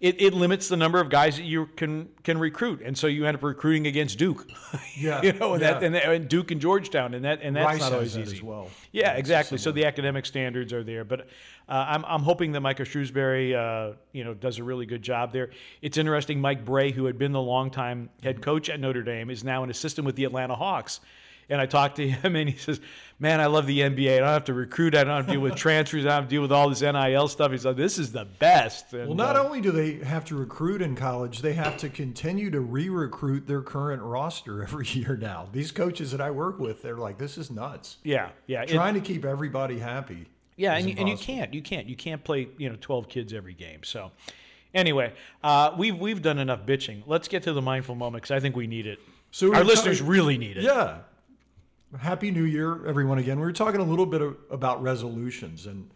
[0.00, 3.26] it, it limits the number of guys that you can can recruit, and so you
[3.26, 4.48] end up recruiting against Duke.
[4.96, 5.74] Yeah, you know, and, yeah.
[5.74, 8.36] that, and, and Duke and Georgetown, and that and that's Rice not always that easy
[8.38, 8.68] as well.
[8.90, 9.58] Yeah, Yeah, exactly.
[9.58, 11.20] So the academic standards are there, but
[11.68, 15.32] uh, I'm I'm hoping that Micah Shrewsberry, uh, you know, does a really good job
[15.32, 15.50] there.
[15.82, 16.40] It's interesting.
[16.40, 19.70] Mike Brey, who had been the longtime head coach at Notre Dame, is now an
[19.70, 21.00] assistant with the Atlanta Hawks.
[21.50, 22.80] And I talked to him, and he says,
[23.18, 24.16] "Man, I love the NBA.
[24.16, 24.94] I don't have to recruit.
[24.94, 26.04] I don't have to deal with transfers.
[26.04, 28.24] I don't have to deal with all this NIL stuff." He's like, "This is the
[28.26, 31.76] best." And, Well, not uh, only do they have to recruit in college, they have
[31.78, 35.48] to continue to re-recruit their current roster every year now.
[35.52, 38.94] These coaches that I work with, they're like, "This is nuts." yeah, yeah, it- Trying
[38.94, 40.26] to keep everybody happy.
[40.56, 43.32] Yeah, and you, and you can't, you can't, you can't play, you know, twelve kids
[43.32, 43.84] every game.
[43.84, 44.10] So,
[44.74, 47.04] anyway, uh, we've we've done enough bitching.
[47.06, 48.98] Let's get to the mindful moment because I think we need it.
[49.30, 50.64] So Our listeners really need it.
[50.64, 50.98] Yeah.
[51.96, 53.18] Happy New Year, everyone.
[53.18, 55.90] Again, we were talking a little bit of, about resolutions, and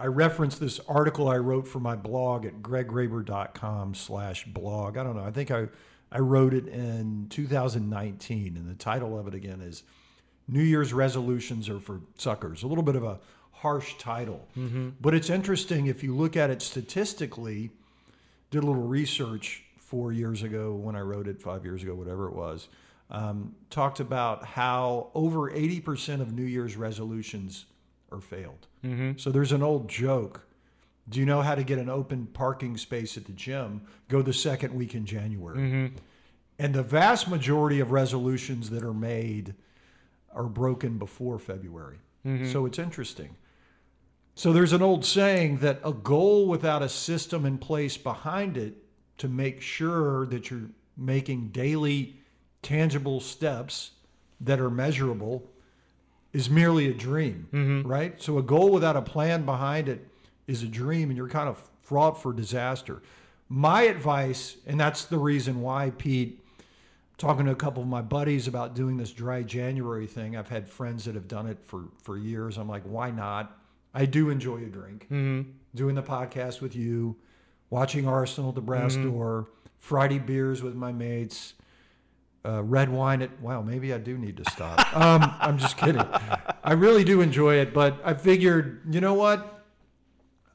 [0.00, 4.96] I referenced this article I wrote for my blog at greggraber.com slash blog.
[4.96, 5.24] I don't know.
[5.24, 5.68] I think I,
[6.10, 9.84] I wrote it in 2019, and the title of it again is
[10.48, 12.64] New Year's Resolutions Are for Suckers.
[12.64, 13.20] A little bit of a
[13.52, 14.90] harsh title, mm-hmm.
[15.00, 17.70] but it's interesting if you look at it statistically.
[18.50, 22.26] Did a little research four years ago when I wrote it, five years ago, whatever
[22.26, 22.68] it was.
[23.10, 27.66] Um, talked about how over 80% of New Year's resolutions
[28.10, 28.66] are failed.
[28.84, 29.18] Mm-hmm.
[29.18, 30.46] So there's an old joke.
[31.08, 33.82] Do you know how to get an open parking space at the gym?
[34.08, 35.58] Go the second week in January.
[35.58, 35.96] Mm-hmm.
[36.58, 39.54] And the vast majority of resolutions that are made
[40.34, 41.98] are broken before February.
[42.26, 42.50] Mm-hmm.
[42.50, 43.36] So it's interesting.
[44.34, 48.74] So there's an old saying that a goal without a system in place behind it
[49.18, 52.16] to make sure that you're making daily
[52.64, 53.92] tangible steps
[54.40, 55.48] that are measurable
[56.32, 58.20] is merely a dream, right?
[58.20, 60.08] So a goal without a plan behind it
[60.48, 63.02] is a dream and you're kind of fraught for disaster.
[63.48, 66.40] My advice, and that's the reason why Pete
[67.18, 70.36] talking to a couple of my buddies about doing this dry January thing.
[70.36, 72.56] I've had friends that have done it for for years.
[72.56, 73.56] I'm like, why not?
[73.92, 75.04] I do enjoy a drink.
[75.04, 75.50] Mm-hmm.
[75.74, 77.16] Doing the podcast with you,
[77.70, 81.54] watching Arsenal at the Brass Door, Friday beers with my mates,
[82.44, 83.40] uh, red wine at.
[83.40, 84.96] Wow, maybe I do need to stop.
[84.96, 86.02] um, I'm just kidding.
[86.62, 89.64] I really do enjoy it, but I figured, you know what?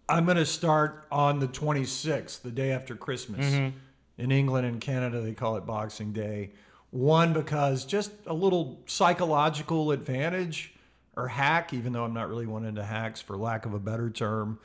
[0.08, 3.45] I'm going to start on the 26th, the day after Christmas.
[4.17, 6.52] In England and Canada, they call it Boxing Day.
[6.91, 10.73] One, because just a little psychological advantage
[11.15, 14.10] or hack, even though I'm not really one into hacks for lack of a better
[14.10, 14.60] term.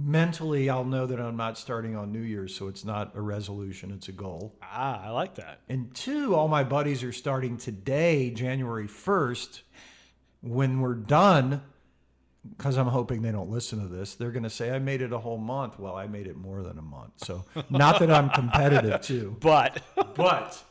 [0.00, 3.90] Mentally, I'll know that I'm not starting on New Year's, so it's not a resolution,
[3.90, 4.54] it's a goal.
[4.62, 5.60] Ah, I like that.
[5.68, 9.62] And two, all my buddies are starting today, January 1st.
[10.40, 11.62] When we're done,
[12.56, 15.12] because I'm hoping they don't listen to this, they're going to say, I made it
[15.12, 15.80] a whole month.
[15.80, 17.14] Well, I made it more than a month.
[17.24, 19.36] So, not that I'm competitive too.
[19.40, 19.82] But
[20.14, 20.62] But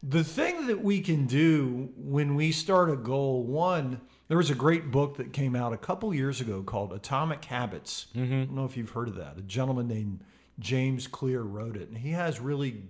[0.00, 4.00] the thing that we can do when we start a goal, one,
[4.32, 8.06] there was a great book that came out a couple years ago called Atomic Habits.
[8.16, 9.36] I don't know if you've heard of that.
[9.36, 10.20] A gentleman named
[10.58, 12.84] James Clear wrote it, and he has really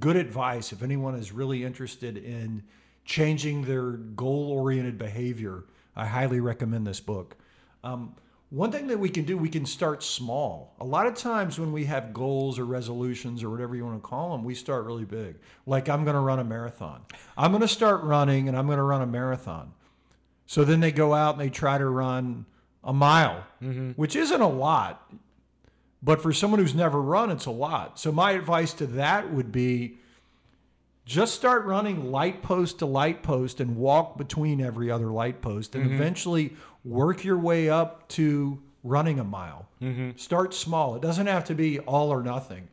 [0.00, 2.64] good advice if anyone is really interested in
[3.04, 5.62] changing their goal oriented behavior.
[5.94, 7.36] I highly recommend this book.
[7.84, 8.16] Um,
[8.50, 10.74] one thing that we can do, we can start small.
[10.80, 14.08] A lot of times when we have goals or resolutions or whatever you want to
[14.08, 15.36] call them, we start really big.
[15.66, 17.02] Like, I'm going to run a marathon.
[17.38, 19.72] I'm going to start running and I'm going to run a marathon.
[20.46, 22.46] So then they go out and they try to run
[22.82, 23.92] a mile, mm-hmm.
[23.92, 25.10] which isn't a lot.
[26.02, 27.98] But for someone who's never run, it's a lot.
[27.98, 29.96] So my advice to that would be
[31.06, 35.74] just start running light post to light post and walk between every other light post
[35.74, 35.94] and mm-hmm.
[35.94, 36.54] eventually
[36.84, 39.66] work your way up to running a mile.
[39.82, 40.10] Mm-hmm.
[40.16, 40.94] Start small.
[40.96, 42.68] It doesn't have to be all or nothing.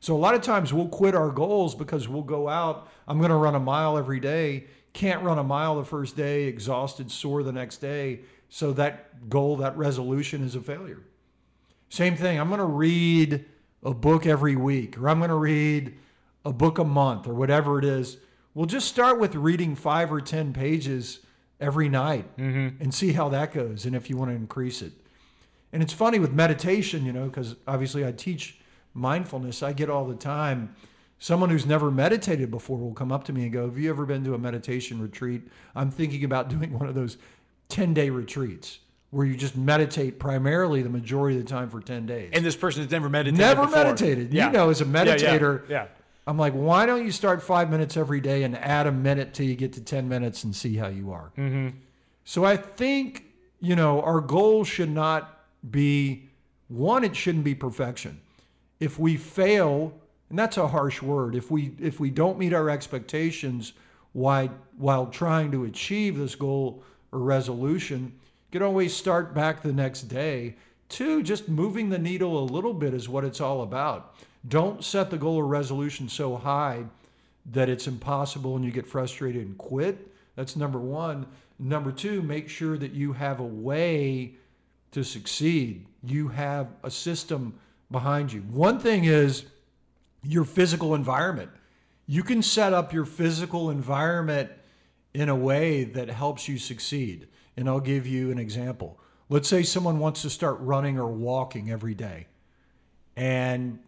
[0.00, 3.30] So a lot of times we'll quit our goals because we'll go out, I'm going
[3.30, 7.42] to run a mile every day, can't run a mile the first day, exhausted, sore
[7.42, 8.20] the next day.
[8.48, 11.02] So that goal, that resolution is a failure.
[11.90, 12.40] Same thing.
[12.40, 13.44] I'm going to read
[13.84, 15.94] a book every week, or I'm going to read
[16.44, 18.16] a book a month, or whatever it is.
[18.54, 21.20] We'll just start with reading five or 10 pages
[21.60, 22.82] every night mm-hmm.
[22.82, 24.92] and see how that goes, and if you want to increase it.
[25.72, 28.58] And it's funny with meditation, you know, because obviously I teach
[28.94, 29.62] mindfulness.
[29.62, 30.74] I get all the time
[31.18, 34.04] someone who's never meditated before will come up to me and go, Have you ever
[34.06, 35.42] been to a meditation retreat?
[35.74, 37.16] I'm thinking about doing one of those
[37.68, 38.78] 10 day retreats
[39.10, 42.30] where you just meditate primarily the majority of the time for 10 days.
[42.32, 43.38] and this person has never meditated.
[43.38, 43.84] Never before.
[43.84, 44.32] meditated.
[44.32, 44.46] Yeah.
[44.46, 45.86] You know, as a Yeah, yeah, meditator, yeah.
[46.26, 49.46] I'm like, why don't you start five minutes every day and add a minute till
[49.46, 51.30] you get to 10 minutes and see how you are?
[51.38, 51.76] Mm-hmm.
[52.24, 53.24] So I think,
[53.60, 55.38] you know, our goal should not
[55.70, 56.28] be
[56.68, 58.20] one, it shouldn't be perfection.
[58.80, 59.94] if we fail,
[60.28, 63.72] and that's a harsh word, if we if we don't meet our expectations
[64.12, 68.12] while while trying to achieve this goal or resolution,
[68.50, 70.56] you can always start back the next day.
[70.88, 74.14] Two, just moving the needle a little bit is what it's all about.
[74.48, 76.84] Don't set the goal or resolution so high
[77.52, 80.12] that it's impossible and you get frustrated and quit.
[80.36, 81.26] That's number one.
[81.58, 84.34] Number two, make sure that you have a way
[84.92, 85.86] to succeed.
[86.04, 87.58] You have a system
[87.90, 88.40] behind you.
[88.42, 89.46] One thing is
[90.26, 91.50] your physical environment.
[92.06, 94.50] You can set up your physical environment
[95.14, 97.28] in a way that helps you succeed.
[97.56, 98.98] And I'll give you an example.
[99.28, 102.26] Let's say someone wants to start running or walking every day.
[103.16, 103.78] And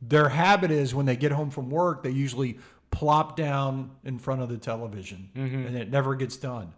[0.00, 2.58] their habit is when they get home from work, they usually
[2.90, 5.66] plop down in front of the television Mm-hmm.
[5.66, 6.72] and it never gets done.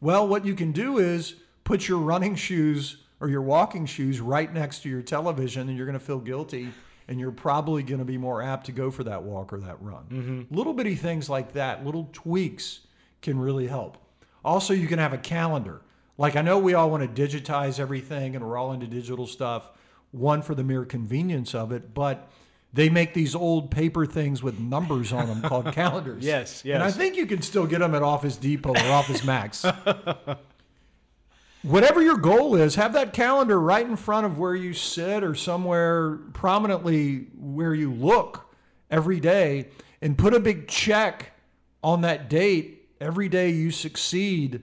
[0.00, 4.52] Well, what you can do is put your running shoes or your walking shoes right
[4.52, 6.68] next to your television and you're going to feel guilty
[7.08, 9.80] and you're probably going to be more apt to go for that walk or that
[9.80, 10.04] run.
[10.10, 10.54] Mm-hmm.
[10.54, 12.80] Little bitty things like that, little tweaks
[13.22, 13.98] can really help.
[14.44, 15.82] Also, you can have a calendar.
[16.18, 19.70] Like I know we all want to digitize everything and we're all into digital stuff,
[20.10, 22.28] one for the mere convenience of it, but
[22.72, 26.24] they make these old paper things with numbers on them called calendars.
[26.24, 26.74] Yes, yes.
[26.74, 29.64] And I think you can still get them at Office Depot or Office Max.
[31.66, 35.34] Whatever your goal is, have that calendar right in front of where you sit or
[35.34, 38.48] somewhere prominently where you look
[38.88, 39.68] every day
[40.00, 41.32] and put a big check
[41.82, 44.62] on that date every day you succeed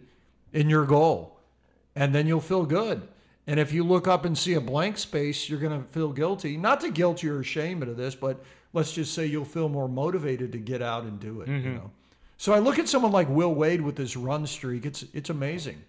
[0.54, 1.40] in your goal.
[1.96, 3.06] And then you'll feel good.
[3.48, 6.56] And if you look up and see a blank space, you're going to feel guilty.
[6.56, 8.42] Not to guilt you or shame into this, but
[8.72, 11.50] let's just say you'll feel more motivated to get out and do it.
[11.50, 11.76] You mm-hmm.
[11.76, 11.92] know.
[12.38, 14.86] So I look at someone like Will Wade with this run streak.
[14.86, 15.82] It's it's amazing,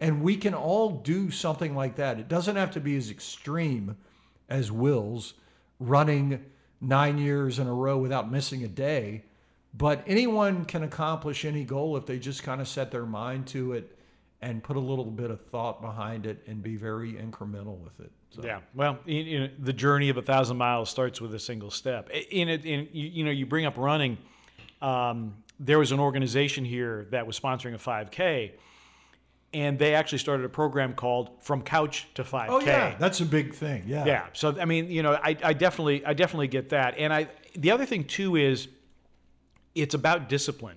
[0.00, 2.18] and we can all do something like that.
[2.18, 3.96] It doesn't have to be as extreme
[4.48, 5.34] as Will's
[5.80, 6.44] running
[6.80, 9.24] nine years in a row without missing a day,
[9.74, 13.72] but anyone can accomplish any goal if they just kind of set their mind to
[13.72, 13.98] it
[14.40, 18.12] and put a little bit of thought behind it and be very incremental with it.
[18.30, 18.42] So.
[18.44, 18.60] Yeah.
[18.74, 22.08] Well, you know, the journey of a thousand miles starts with a single step.
[22.10, 24.18] In it, in you, you know, you bring up running.
[24.80, 28.52] Um, there was an organization here that was sponsoring a 5K,
[29.58, 32.46] and they actually started a program called From Couch to 5K.
[32.48, 33.82] Oh yeah, that's a big thing.
[33.86, 34.04] Yeah.
[34.04, 34.26] Yeah.
[34.32, 36.96] So I mean, you know, I, I definitely I definitely get that.
[36.96, 38.68] And I the other thing too is
[39.74, 40.76] it's about discipline.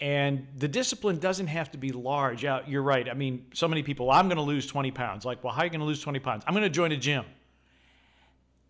[0.00, 2.42] And the discipline doesn't have to be large.
[2.44, 3.08] Yeah, you're right.
[3.08, 5.24] I mean, so many people, I'm going to lose 20 pounds.
[5.24, 6.42] Like, well, how are you going to lose 20 pounds?
[6.46, 7.24] I'm going to join a gym.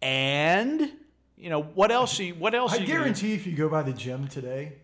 [0.02, 0.92] And,
[1.36, 2.18] you know, what else?
[2.18, 2.72] You, what else?
[2.72, 4.74] I you gonna- guarantee if you go by the gym today,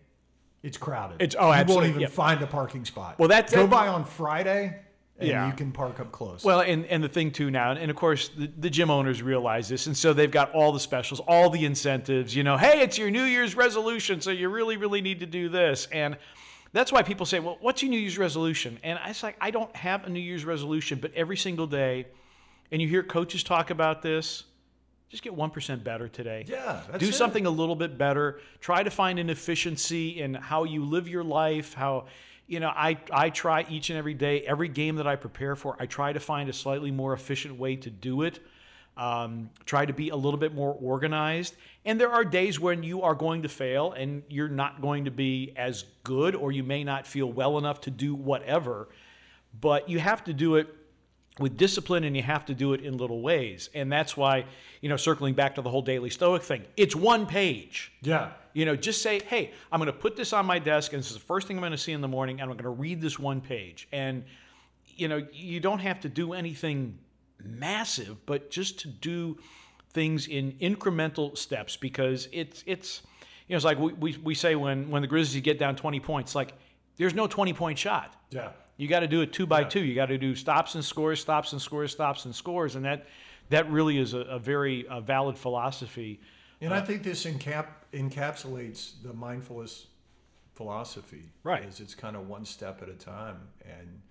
[0.63, 1.21] it's crowded.
[1.21, 2.07] It's- oh, you absolutely, won't even yeah.
[2.07, 3.17] find a parking spot.
[3.19, 4.79] Well, that- go that- by on Friday,
[5.19, 5.47] and Yeah.
[5.47, 6.43] you can park up close.
[6.43, 9.69] Well, and, and the thing too now, and of course the, the gym owners realize
[9.69, 12.35] this, and so they've got all the specials, all the incentives.
[12.35, 15.49] You know, hey, it's your New Year's resolution, so you really, really need to do
[15.49, 16.17] this, and
[16.73, 18.79] that's why people say, well, what's your New Year's resolution?
[18.83, 22.07] And I like, I don't have a New Year's resolution, but every single day,
[22.71, 24.43] and you hear coaches talk about this,
[25.11, 26.45] just get one percent better today.
[26.47, 27.13] Yeah, that's do it.
[27.13, 28.39] something a little bit better.
[28.61, 31.73] Try to find an efficiency in how you live your life.
[31.73, 32.05] How,
[32.47, 35.75] you know, I I try each and every day, every game that I prepare for,
[35.79, 38.39] I try to find a slightly more efficient way to do it.
[38.95, 41.55] Um, try to be a little bit more organized.
[41.83, 45.11] And there are days when you are going to fail and you're not going to
[45.11, 48.87] be as good, or you may not feel well enough to do whatever.
[49.59, 50.67] But you have to do it
[51.41, 53.69] with discipline and you have to do it in little ways.
[53.73, 54.45] And that's why,
[54.79, 57.91] you know, circling back to the whole daily stoic thing, it's one page.
[58.01, 61.01] yeah, You know, just say, hey, I'm going to put this on my desk, and
[61.01, 62.63] this is the first thing I'm going to see in the morning, and I'm going
[62.75, 63.87] to read this one page.
[63.91, 64.23] And,
[64.85, 66.99] you know, you don't have to do anything
[67.43, 69.37] massive, but just to do
[69.91, 73.01] things in incremental steps because it's, it's,
[73.47, 75.99] you know, it's like we, we, we say when, when the Grizzlies get down 20
[75.99, 76.53] points, like
[76.97, 78.15] there's no 20 point shot.
[78.29, 78.51] yeah.
[78.77, 79.83] You got to do it two by two.
[79.83, 83.05] You got to do stops and scores, stops and scores, stops and scores, and that
[83.49, 86.19] that really is a, a very uh, valid philosophy.
[86.61, 89.87] And I think this encap encapsulates the mindfulness
[90.53, 91.23] philosophy.
[91.43, 91.65] Right.
[91.65, 94.01] Is it's kind of one step at a time, and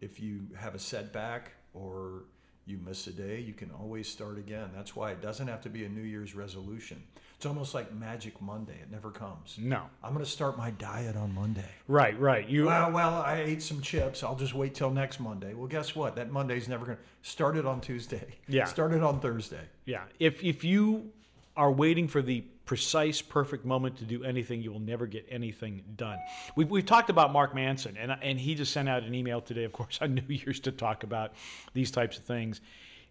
[0.00, 2.24] if you have a setback or
[2.66, 4.70] you miss a day, you can always start again.
[4.74, 7.02] That's why it doesn't have to be a New Year's resolution.
[7.36, 8.74] It's almost like Magic Monday.
[8.82, 9.56] It never comes.
[9.60, 11.68] No, I'm going to start my diet on Monday.
[11.86, 12.48] right, right.
[12.48, 14.22] You Well, well, I ate some chips.
[14.22, 15.54] I'll just wait till next Monday.
[15.54, 16.16] Well, guess what?
[16.16, 18.26] That Monday's never going to start it on Tuesday.
[18.48, 18.64] Yeah.
[18.76, 19.62] Start it on Thursday.
[19.84, 20.04] Yeah.
[20.18, 21.12] If if you
[21.56, 25.82] are waiting for the precise perfect moment to do anything, you will never get anything
[25.96, 26.18] done.
[26.56, 29.64] We've, we've talked about Mark Manson, and and he just sent out an email today,
[29.64, 31.32] of course, on New Year's to talk about
[31.72, 32.60] these types of things.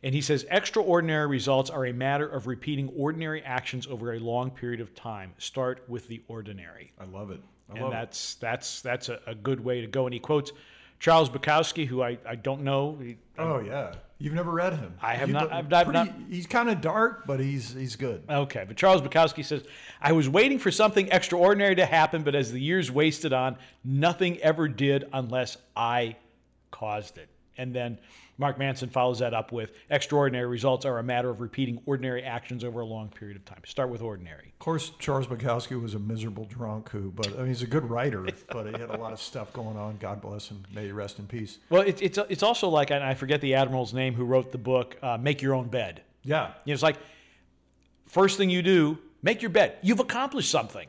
[0.04, 4.52] And he says extraordinary results are a matter of repeating ordinary actions over a long
[4.52, 5.34] period of time.
[5.40, 6.92] Start with the ordinary.
[7.00, 7.42] I love it.
[7.70, 7.96] I and love it.
[7.96, 10.06] that's that's that's a, a good way to go.
[10.06, 10.52] And he quotes
[11.00, 12.98] Charles Bukowski, who I, I don't know.
[13.02, 14.94] He- Oh yeah, you've never read him.
[15.02, 17.96] I have You not- don't- I've pretty- not- He's kind of dark, but he's he's
[17.96, 18.24] good.
[18.30, 19.64] Okay, but Charles Bukowski says,
[20.02, 24.38] I was waiting for something extraordinary to happen, but as the years wasted on, nothing
[24.40, 26.16] ever did unless I
[26.72, 27.30] caused it.
[27.58, 28.00] And then
[28.38, 32.64] Mark Manson follows that up with extraordinary results are a matter of repeating ordinary actions
[32.64, 33.62] over a long period of time.
[33.66, 34.52] Start with ordinary.
[34.54, 37.90] Of course, Charles Bukowski was a miserable drunk who, but I mean, he's a good
[37.90, 38.28] writer.
[38.50, 39.98] but he had a lot of stuff going on.
[39.98, 40.64] God bless him.
[40.74, 41.60] May he rest in peace.
[41.70, 44.58] Well, it, it's it's also like, and I forget the admiral's name who wrote the
[44.58, 46.02] book, uh, Make Your Own Bed.
[46.24, 46.98] Yeah, You know, it's like
[48.08, 49.78] first thing you do, make your bed.
[49.82, 50.88] You've accomplished something.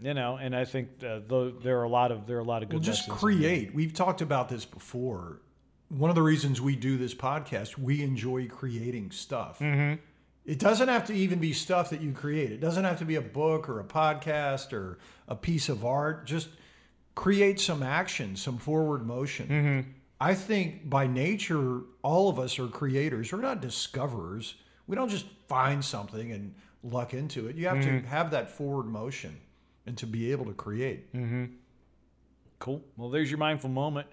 [0.00, 2.44] You know, and I think uh, though there are a lot of there are a
[2.44, 2.76] lot of good.
[2.76, 3.74] Well, just create.
[3.74, 5.40] We've talked about this before.
[5.88, 9.58] One of the reasons we do this podcast, we enjoy creating stuff.
[9.60, 10.00] Mm-hmm.
[10.44, 12.52] It doesn't have to even be stuff that you create.
[12.52, 16.26] It doesn't have to be a book or a podcast or a piece of art.
[16.26, 16.48] Just
[17.14, 19.48] create some action, some forward motion.
[19.48, 19.90] Mm-hmm.
[20.20, 23.32] I think by nature, all of us are creators.
[23.32, 24.54] We're not discoverers.
[24.86, 27.56] We don't just find something and luck into it.
[27.56, 28.06] You have to mm-hmm.
[28.06, 29.36] have that forward motion
[29.86, 31.12] and to be able to create.
[32.58, 32.82] Cool.
[32.96, 34.06] Well, there's your mindful moment.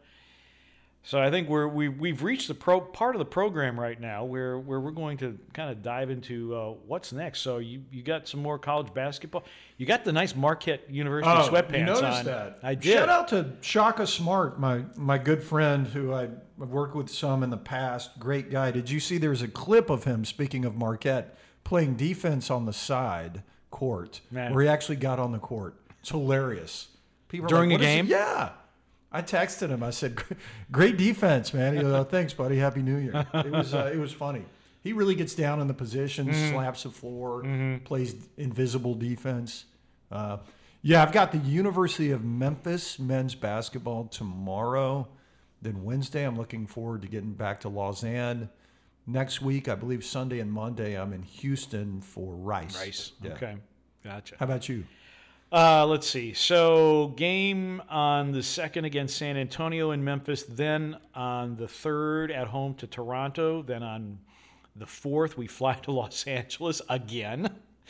[1.07, 4.25] So I think we're we we've reached the pro part of the program right now
[4.25, 7.41] where where we're going to kind of dive into uh, what's next.
[7.41, 9.43] So you you got some more college basketball.
[9.77, 12.25] You got the nice Marquette University sweatpants Oh, you noticed on.
[12.25, 12.59] that?
[12.63, 12.93] I did.
[12.93, 16.29] Shout out to Shaka Smart, my my good friend who I-
[16.59, 18.17] I've worked with some in the past.
[18.17, 18.71] Great guy.
[18.71, 19.17] Did you see?
[19.19, 24.53] There's a clip of him speaking of Marquette playing defense on the side court, Man.
[24.53, 25.75] where he actually got on the court.
[25.99, 26.87] It's hilarious.
[27.27, 28.07] People During like, a "What is it?" game?
[28.07, 28.49] Yeah.
[29.15, 29.81] I texted him.
[29.83, 30.21] I said,
[30.71, 32.57] "Great defense, man." He goes, oh, "Thanks, buddy.
[32.57, 34.43] Happy New Year." It was uh, it was funny.
[34.81, 36.51] He really gets down in the position, Mm-hmm.
[36.51, 37.43] slaps the floor,
[37.85, 39.65] plays invisible defense.
[40.11, 40.37] Uh,
[40.83, 45.07] yeah, I've got the University of Memphis men's basketball tomorrow.
[45.61, 48.49] Then Wednesday, I'm looking forward to getting back to Lausanne.
[49.07, 52.77] Next week, I believe Sunday and Monday, I'm in Houston for Rice.
[52.79, 53.11] Rice.
[53.23, 53.31] Yeah.
[53.33, 53.55] Okay.
[54.03, 54.35] Gotcha.
[54.37, 54.83] How about you?
[55.55, 56.33] Uh, let's see.
[56.33, 60.43] So game on the second against San Antonio in Memphis.
[60.43, 63.61] Then on the third at home to Toronto.
[63.61, 64.19] Then on
[64.75, 67.49] the fourth we fly to Los Angeles again.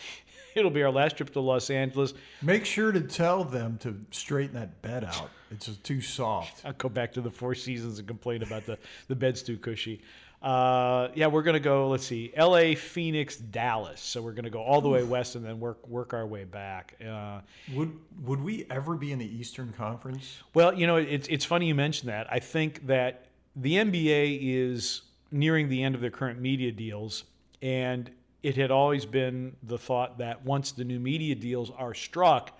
[0.55, 2.13] It'll be our last trip to Los Angeles.
[2.43, 5.31] Make sure to tell them to straighten that bed out.
[5.49, 6.63] It's too soft.
[6.65, 10.01] I'll go back to the Four Seasons and complain about the the bed's too cushy.
[10.41, 11.87] Uh, yeah, we're gonna go.
[11.89, 13.99] Let's see, L.A., Phoenix, Dallas.
[14.01, 16.95] So we're gonna go all the way west and then work work our way back.
[17.05, 17.41] Uh,
[17.73, 20.43] Would would we ever be in the Eastern Conference?
[20.53, 22.31] Well, you know, it's it's funny you mention that.
[22.31, 23.25] I think that
[23.55, 27.23] the NBA is nearing the end of their current media deals,
[27.61, 28.11] and
[28.43, 32.59] it had always been the thought that once the new media deals are struck,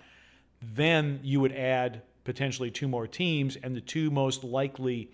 [0.60, 5.12] then you would add potentially two more teams, and the two most likely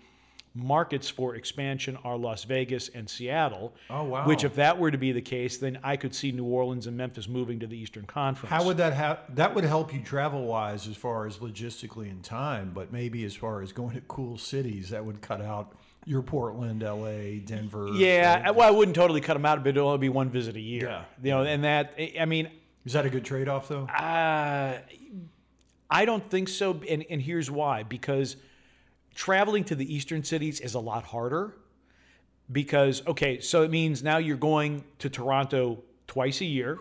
[0.55, 3.73] markets for expansion are Las Vegas and Seattle.
[3.89, 4.27] Oh, wow.
[4.27, 6.95] Which, if that were to be the case, then I could see New Orleans and
[6.95, 8.49] Memphis moving to the Eastern Conference.
[8.49, 9.19] How would that have?
[9.35, 13.35] That would help you travel wise as far as logistically and time, but maybe as
[13.35, 15.75] far as going to cool cities, that would cut out
[16.05, 17.87] your Portland, L.A., Denver.
[17.93, 18.55] Yeah, right?
[18.55, 20.87] well, I wouldn't totally cut them out, but it'll only be one visit a year.
[20.87, 21.03] Yeah.
[21.23, 22.49] You know, and that I mean,
[22.85, 23.85] Is that a good trade off though?
[23.85, 24.79] uh,
[25.89, 28.35] I don't think so, and and here's why: because
[29.15, 31.53] traveling to the eastern cities is a lot harder.
[32.51, 36.77] Because okay, so it means now you're going to Toronto twice a year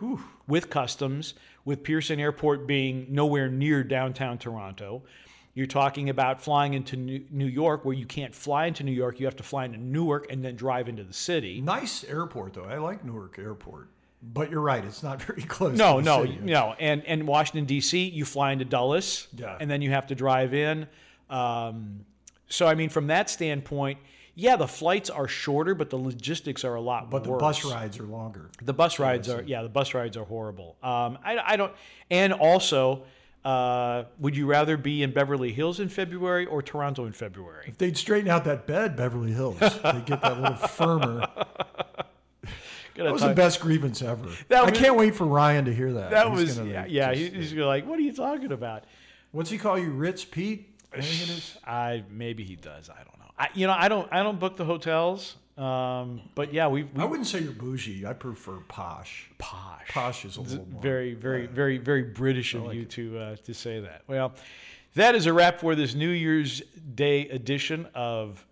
[0.48, 5.02] with customs, with Pearson Airport being nowhere near downtown Toronto.
[5.54, 9.20] You're talking about flying into New New York, where you can't fly into New York.
[9.20, 11.60] You have to fly into Newark and then drive into the city.
[11.60, 12.64] Nice airport though.
[12.64, 13.88] I like Newark Airport,
[14.20, 14.84] but you're right.
[14.84, 15.78] It's not very close.
[15.78, 16.38] No, to the no, city.
[16.42, 16.74] no.
[16.80, 18.08] And and Washington D.C.
[18.08, 19.56] you fly into Dulles, Yeah.
[19.60, 20.88] and then you have to drive in.
[21.30, 22.04] Um,
[22.52, 23.98] so I mean, from that standpoint,
[24.34, 27.20] yeah, the flights are shorter, but the logistics are a lot more.
[27.20, 28.50] But the bus rides are longer.
[28.62, 30.76] The bus rides are yeah, the bus rides are horrible.
[30.82, 31.72] Um, I, I don't,
[32.10, 33.02] and also,
[33.44, 37.64] uh, would you rather be in Beverly Hills in February or Toronto in February?
[37.68, 41.26] If they'd straighten out that bed, Beverly Hills, they'd get that little firmer.
[42.94, 44.28] That was the best grievance ever.
[44.48, 46.10] That I was- can't wait for Ryan to hear that.
[46.10, 47.14] that He's was gonna, yeah, yeah.
[47.14, 48.84] just- He's gonna like, what are you talking about?
[49.30, 50.71] What's he call you, Ritz Pete?
[50.92, 51.58] I think it is.
[51.66, 52.90] I maybe he does.
[52.90, 53.30] I don't know.
[53.38, 54.12] I, you know, I don't.
[54.12, 55.36] I don't book the hotels.
[55.56, 58.06] Um, but yeah, we've, I wouldn't say you're bougie.
[58.06, 59.30] I prefer posh.
[59.38, 59.88] posh.
[59.88, 60.80] Posh is a little more.
[60.80, 64.02] Very, very, very, very British of you to uh, to say that.
[64.06, 64.32] Well,
[64.94, 66.60] that is a wrap for this New Year's
[66.94, 68.46] Day edition of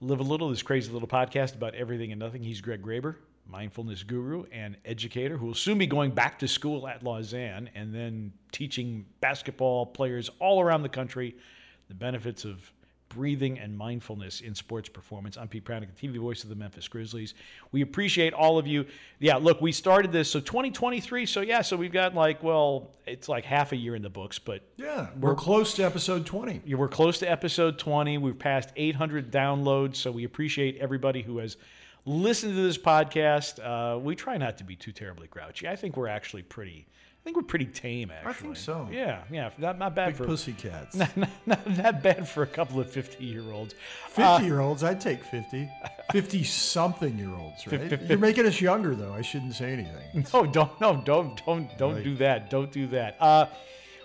[0.00, 2.42] Live a Little, this crazy little podcast about everything and nothing.
[2.42, 3.16] He's Greg Graber,
[3.46, 7.94] mindfulness guru and educator who will soon be going back to school at Lausanne and
[7.94, 11.36] then teaching basketball players all around the country
[11.88, 12.72] the benefits of
[13.10, 15.36] breathing and mindfulness in sports performance.
[15.36, 17.34] I'm Pete Pranica, TV voice of the Memphis Grizzlies.
[17.70, 18.86] We appreciate all of you.
[19.20, 21.26] Yeah, look, we started this so 2023.
[21.26, 24.38] So yeah, so we've got like well, it's like half a year in the books,
[24.40, 26.62] but Yeah, we're close to episode 20.
[26.64, 28.18] yeah, we're close to episode 20.
[28.18, 31.56] We've passed 800 downloads, so we appreciate everybody who has
[32.06, 33.60] listened to this podcast.
[33.62, 35.68] Uh, we try not to be too terribly grouchy.
[35.68, 36.86] I think we're actually pretty.
[37.24, 38.30] I think we're pretty tame, actually.
[38.30, 38.86] I think so.
[38.92, 40.94] Yeah, yeah, not, not bad Big for pussycats.
[41.16, 43.74] not, not that bad for a couple of 50 year olds.
[44.10, 45.70] 50 year olds, I'd take 50.
[46.12, 47.98] 50 something year olds, right?
[48.10, 49.14] You're making us younger, though.
[49.14, 50.26] I shouldn't say anything.
[50.34, 52.50] No, don't, no, don't, don't, don't do that.
[52.50, 53.16] Don't do that.
[53.18, 53.46] Uh,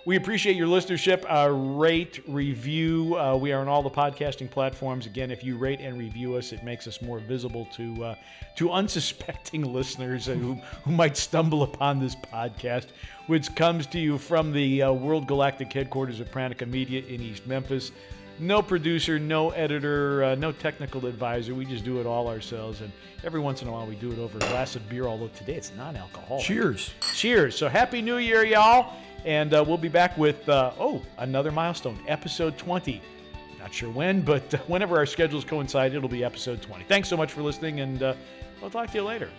[0.10, 1.24] we appreciate your listenership.
[1.30, 3.16] Uh, rate, review.
[3.16, 5.06] Uh, we are on all the podcasting platforms.
[5.06, 8.16] Again, if you rate and review us, it makes us more visible to uh,
[8.56, 12.88] to unsuspecting listeners who, who might stumble upon this podcast,
[13.28, 17.46] which comes to you from the uh, World Galactic headquarters of Pranica Media in East
[17.46, 17.92] Memphis.
[18.40, 21.54] No producer, no editor, uh, no technical advisor.
[21.54, 22.82] We just do it all ourselves.
[22.82, 22.92] And
[23.24, 25.54] every once in a while, we do it over a glass of beer, although today
[25.54, 26.46] it's non alcoholic.
[26.46, 26.96] Cheers.
[27.14, 27.56] Cheers.
[27.56, 28.96] So happy New Year, y'all.
[29.26, 33.02] And uh, we'll be back with, uh, oh, another milestone, episode 20.
[33.60, 36.86] Not sure when, but whenever our schedules coincide, it'll be episode 20.
[36.86, 38.14] Thanks so much for listening, and uh,
[38.62, 39.30] we'll talk to you later.